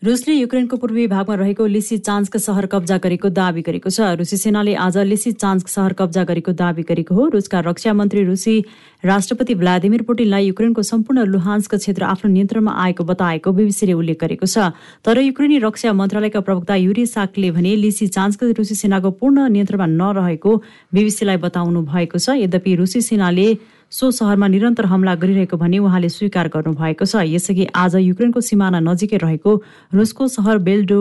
रुसले 0.02 0.34
युक्रेनको 0.34 0.76
पूर्वी 0.76 1.06
भागमा 1.10 1.34
रहेको 1.34 1.64
लिसी 1.66 1.96
चान्स्क 1.98 2.36
सहर 2.36 2.66
कब्जा 2.70 2.96
गरेको 3.02 3.28
दावी 3.34 3.62
गरेको 3.66 3.90
छ। 3.90 4.14
रुसी 4.14 4.36
सेनाले 4.38 4.74
आज 4.78 4.98
लिसी 5.02 5.32
चान्स्क 5.34 5.68
सहर 5.68 5.92
कब्जा 5.98 6.22
गरेको 6.24 6.52
दावी 6.54 6.82
गरेको 6.86 7.14
हो। 7.14 7.26
रुसका 7.34 7.60
रक्षा 7.66 7.92
मन्त्री 7.92 8.22
रुसी 8.22 8.54
राष्ट्रपति 9.02 9.54
भ्लादिमिर 9.58 10.02
पुटिनलाई 10.06 10.46
युक्रेनको 10.46 10.82
सम्पूर्ण 10.86 11.24
लुहान्सक 11.26 11.74
क्षेत्र 11.74 12.04
आफ्नो 12.14 12.30
नियन्त्रणमा 12.30 12.72
आएको 12.78 13.04
बताएको 13.10 13.52
बीबीसीले 13.52 13.92
उल्लेख 13.98 14.22
गरेको 14.22 14.46
छ। 14.46 14.70
तर 15.02 15.18
युक्रेनी 15.18 15.58
रक्षा 15.66 15.92
मन्त्रालयका 15.92 16.40
प्रवक्ता 16.46 16.74
युरी 16.78 17.06
साकले 17.08 17.50
भने 17.58 17.74
लिसी 17.82 18.06
चान्स्क 18.06 18.54
रुसी 18.54 18.78
सेनाको 18.78 19.10
पूर्ण 19.18 19.50
नियन्त्रणमा 19.50 19.90
नरहेको 19.98 20.54
बीबीसीलाई 20.94 21.42
बताउनु 21.42 21.82
भएको 21.90 22.22
छ। 22.22 22.38
यद्यपि 22.38 22.74
रुसी 22.78 23.02
सेनाले 23.02 23.48
सो 23.92 24.10
सहरमा 24.10 24.46
निरन्तर 24.48 24.84
हमला 24.84 25.14
गरिरहेको 25.14 25.56
भनी 25.56 25.78
उहाँले 25.78 26.08
स्वीकार 26.08 26.48
गर्नुभएको 26.48 27.04
छ। 27.04 27.24
यसअघि 27.26 27.66
आज 27.74 27.96
युक्रेनको 27.98 28.40
सिमाना 28.40 28.80
नजिकै 28.80 29.16
रहेको 29.18 29.54
रुसको 29.94 30.28
सहर 30.28 30.58
बेल्डो 30.66 31.00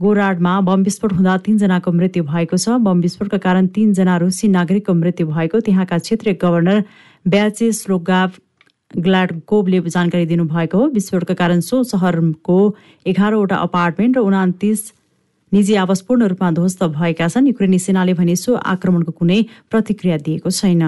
गोराडमा 0.00 0.52
बम 0.60 0.82
विस्फोट 0.84 1.12
हुँदा 1.12 1.36
तीनजनाको 1.46 1.92
मृत्यु 1.92 2.24
भएको 2.24 2.56
छ। 2.56 2.76
बम 2.84 3.00
विस्फोटका 3.00 3.38
कारण 3.40 3.66
तीनजना 3.72 4.16
रुसी 4.18 4.48
नागरिकको 4.48 4.94
मृत्यु 4.94 5.26
भएको। 5.26 5.60
त्यहाँका 5.64 5.98
क्षेत्रीय 5.98 6.34
गभर्नर 6.36 6.84
ब्याचे 7.24 7.72
स्लोगाव 7.72 8.30
ग्लाडकोभले 8.90 9.80
जानकारी 9.88 10.26
दिनुभएको 10.26 10.78
हो। 10.78 10.86
विस्फोटका 10.92 11.34
कारण 11.34 11.60
सो 11.64 11.82
सहरको 11.86 12.58
एघारवटा 13.06 13.56
अपार्टमेन्ट 13.56 14.16
र 14.16 14.20
उनातिस 14.20 14.80
निजी 15.52 15.74
आवास 15.80 16.00
पूर्ण 16.04 16.28
रूपमा 16.28 16.50
ध्वस्त 16.52 16.84
भएका 16.92 17.28
छन्। 17.28 17.48
युक्रेनी 17.48 17.78
सेनाले 17.80 18.14
भने 18.14 18.36
सो 18.36 18.54
आक्रमणको 18.54 19.12
कुनै 19.16 19.44
प्रतिक्रिया 19.72 20.16
दिएको 20.20 20.50
छैन। 20.52 20.84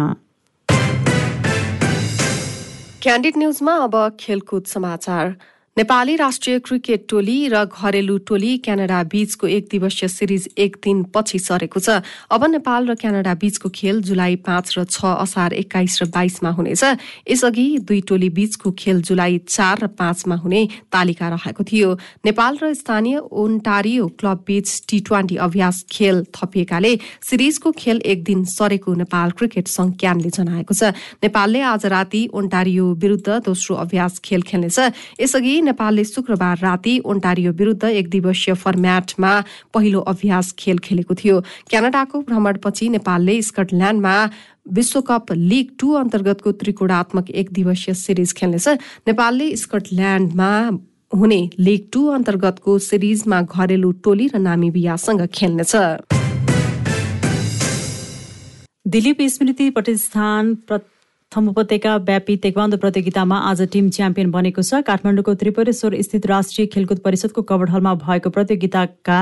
क्यान्डिड 3.03 3.37
न्युजमा 3.37 3.75
अब 3.83 3.95
खेलकुद 4.21 4.65
समाचार 4.67 5.35
नेपाली 5.79 6.15
राष्ट्रिय 6.17 6.59
क्रिकेट 6.59 7.05
टोली 7.09 7.49
र 7.49 7.63
घरेलु 7.65 8.17
टोली 8.27 8.57
क्यानाडा 8.59 9.03
बीचको 9.05 9.47
एक 9.47 9.67
दिवसीय 9.71 10.09
सिरिज 10.09 10.49
एक 10.59 10.77
दिन 10.83 11.03
पछि 11.15 11.39
सरेको 11.39 11.81
छ। 11.81 12.03
अब 12.35 12.45
नेपाल 12.51 12.87
र 12.91 12.95
क्यानाडा 12.99 13.35
बीचको 13.39 13.69
खेल 13.71 14.03
जुलाई 14.03 14.37
पाँच 14.43 14.75
र 14.75 14.85
छ 14.85 15.07
असार 15.07 15.55
एक्काइस 15.55 16.03
र 16.03 16.05
बाइसमा 16.11 16.51
हुनेछ। 16.51 16.83
यसअघि 17.31 17.67
दुई 17.87 18.01
टोली 18.11 18.29
बीचको 18.35 18.71
खेल 18.75 19.03
जुलाई 19.07 19.39
चार 19.47 19.79
र 19.79 19.87
पाँचमा 19.95 20.35
हुने 20.43 20.63
तालिका 20.91 21.29
रहेको 21.31 21.63
थियो। 21.63 21.95
नेपाल 22.27 22.59
र 22.59 22.75
स्थानीय 22.75 23.23
ओन्टारियो 23.23 24.09
क्लब 24.19 24.43
बीच 24.51 24.67
टी 24.83 24.99
ट्वेन्टी 25.07 25.37
अभ्यास 25.47 25.85
खेल 25.87 26.25
थपिएकाले 26.35 26.93
सिरिजको 27.23 27.71
खेल 27.79 28.03
एक 28.03 28.25
दिन 28.25 28.45
सरेको 28.51 28.95
नेपाल 28.99 29.31
क्रिकेट 29.39 29.71
संघ 29.71 29.95
क्यानले 29.95 30.35
जनाएको 30.35 30.75
छ। 30.75 30.91
नेपालले 31.23 31.63
आज 31.71 31.87
राति 31.87 32.27
ओन्टारियो 32.35 32.85
विरूद्ध 32.99 33.47
दोस्रो 33.47 33.79
अभ्यास 33.79 34.19
खेल 34.27 34.43
खेल्नेछ। 34.43 35.23
यसअघि 35.23 35.67
नेपालले 35.69 36.05
शुक्रबार 36.05 36.59
राति 36.59 36.99
ओन्टारियो 37.05 37.53
विरूद्ध 37.53 37.85
एक 37.85 38.09
दिवसीय 38.11 38.55
फर्म्याटमा 38.57 39.33
पहिलो 39.75 40.01
अभ्यास 40.13 40.53
खेल 40.59 40.79
खेलेको 40.81 41.15
थियो। 41.15 41.41
क्यानाडाको 41.71 42.21
भ्रमणपछि 42.29 42.89
नेपालले 42.89 43.41
स्कटल्याण्डमा 43.43 44.17
विश्वकप 44.73 45.33
लिग 45.33 45.67
टू 45.81 45.93
अन्तर्गतको 45.95 46.53
त्रिकोणात्मक 46.61 47.31
एक 47.31 47.53
दिवसीय 47.53 47.95
सिरिज 47.95 48.33
खेल्नेछ। 48.37 48.69
नेपालले 49.09 49.55
स्कटल्याण्डमा 49.57 50.53
हुने 51.11 51.41
लिग 51.59 51.89
टू 51.93 52.07
अन्तर्गतको 52.09 52.79
सिरिजमा 52.79 53.41
घरेलु 53.43 53.91
टोली 54.05 54.27
र 54.29 54.39
नामिबियासँग 54.39 55.23
खेल्नेछ। 55.35 55.75
दिलीप 58.87 59.19
स्मृति 59.33 59.71
प्रतिष्ठान 59.71 60.55
प्रथम 61.29 61.49
उपत्यका 61.49 61.97
व्यापी 62.09 62.37
तेक्वान्दो 62.41 62.77
प्रतियोगितामा 62.81 63.37
आज 63.49 63.61
टिम 63.73 63.89
च्याम्पियन 63.93 64.31
बनेको 64.33 64.63
छ। 64.63 64.81
काठमाडौँको 64.81 65.35
त्रिपुरेश्वर 65.37 65.95
स्थित 66.01 66.27
राष्ट्रिय 66.27 66.67
खेलकुद 66.73 66.99
परिषदको 67.05 67.43
कवड 67.45 67.71
हलमा 67.71 67.93
भएको 68.01 68.31
प्रतियोगिताका 68.33 69.19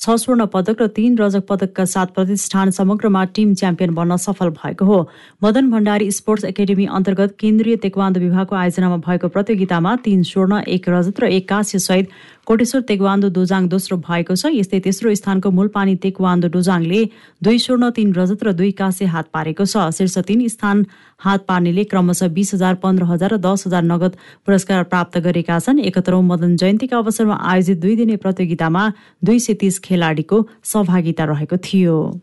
छ 0.00 0.16
स्वर्ण 0.16 0.46
पदक 0.48 0.80
र 0.80 0.86
तीन 0.88 1.18
रजक 1.20 1.44
पदकका 1.44 1.84
साथ 1.84 2.16
प्रतिष्ठान 2.16 2.70
समग्रमा 2.72 3.24
टिम 3.36 3.52
च्याम्पियन 3.60 3.92
बन्न 3.92 4.16
सफल 4.16 4.48
भएको 4.56 4.84
हो। 4.84 4.98
मदन 5.44 5.70
भण्डारी 5.70 6.10
स्पोर्ट्स 6.10 6.44
एकाडेमी 6.48 6.86
अन्तर्गत 6.96 7.36
केन्द्रीय 7.36 7.76
तेक्वान्दो 7.84 8.20
विभागको 8.20 8.56
आयोजनामा 8.56 8.96
भएको 9.04 9.28
प्रतियोगितामा 9.28 9.96
तीन 10.00 10.22
स्वर्ण 10.24 10.62
एक 10.64 10.88
रजत 10.88 11.20
र 11.20 11.28
एक 11.28 11.48
काँस्य 11.48 11.78
सहित 11.80 12.08
कोटेश्वर 12.50 12.80
तेक्वान्दो 12.82 13.28
डोजाङ 13.30 13.66
दोस्रो 13.70 13.96
भएको 14.02 14.34
छ। 14.34 14.50
यस्तै 14.50 14.78
तेस्रो 14.82 15.14
स्थानको 15.14 15.50
मूलपानी 15.54 15.94
तेक्वान्दो 16.02 16.48
डोजाङले 16.50 17.02
दुई 17.46 17.58
स्वर्ण 17.62 17.90
तीन 17.94 18.10
रजत 18.10 18.42
र 18.42 18.52
दुई 18.58 18.70
काँसे 18.74 19.06
हात 19.06 19.30
पारेको 19.30 19.64
छ। 19.70 19.86
शीर्ष 19.94 20.18
तीन 20.26 20.42
स्थान 20.50 20.82
हात 21.22 21.46
पार्नेले 21.46 21.84
क्रमशः 21.86 22.28
बिस 22.34 22.54
हजार 22.54 22.74
पन्ध्र 22.82 23.06
हजार 23.06 23.30
र 23.30 23.38
दस 23.38 23.66
हजार 23.70 23.82
नगद 23.86 24.16
पुरस्कार 24.42 24.82
प्राप्त 24.90 25.18
गरेका 25.22 25.58
छन्। 25.60 25.78
एकहत्तरौं 25.78 26.22
मदन 26.26 26.56
जयन्तीका 26.58 26.98
अवसरमा 26.98 27.38
आयोजित 27.38 27.78
दुई 27.78 27.94
दिने 27.96 28.16
प्रतियोगितामा 28.18 28.82
दुई 29.22 29.38
सय 29.38 29.54
तीस 29.54 29.78
खेलाडीको 29.86 30.46
सहभागिता 30.74 31.24
रहेको 31.30 31.56
थियो। 31.62 32.18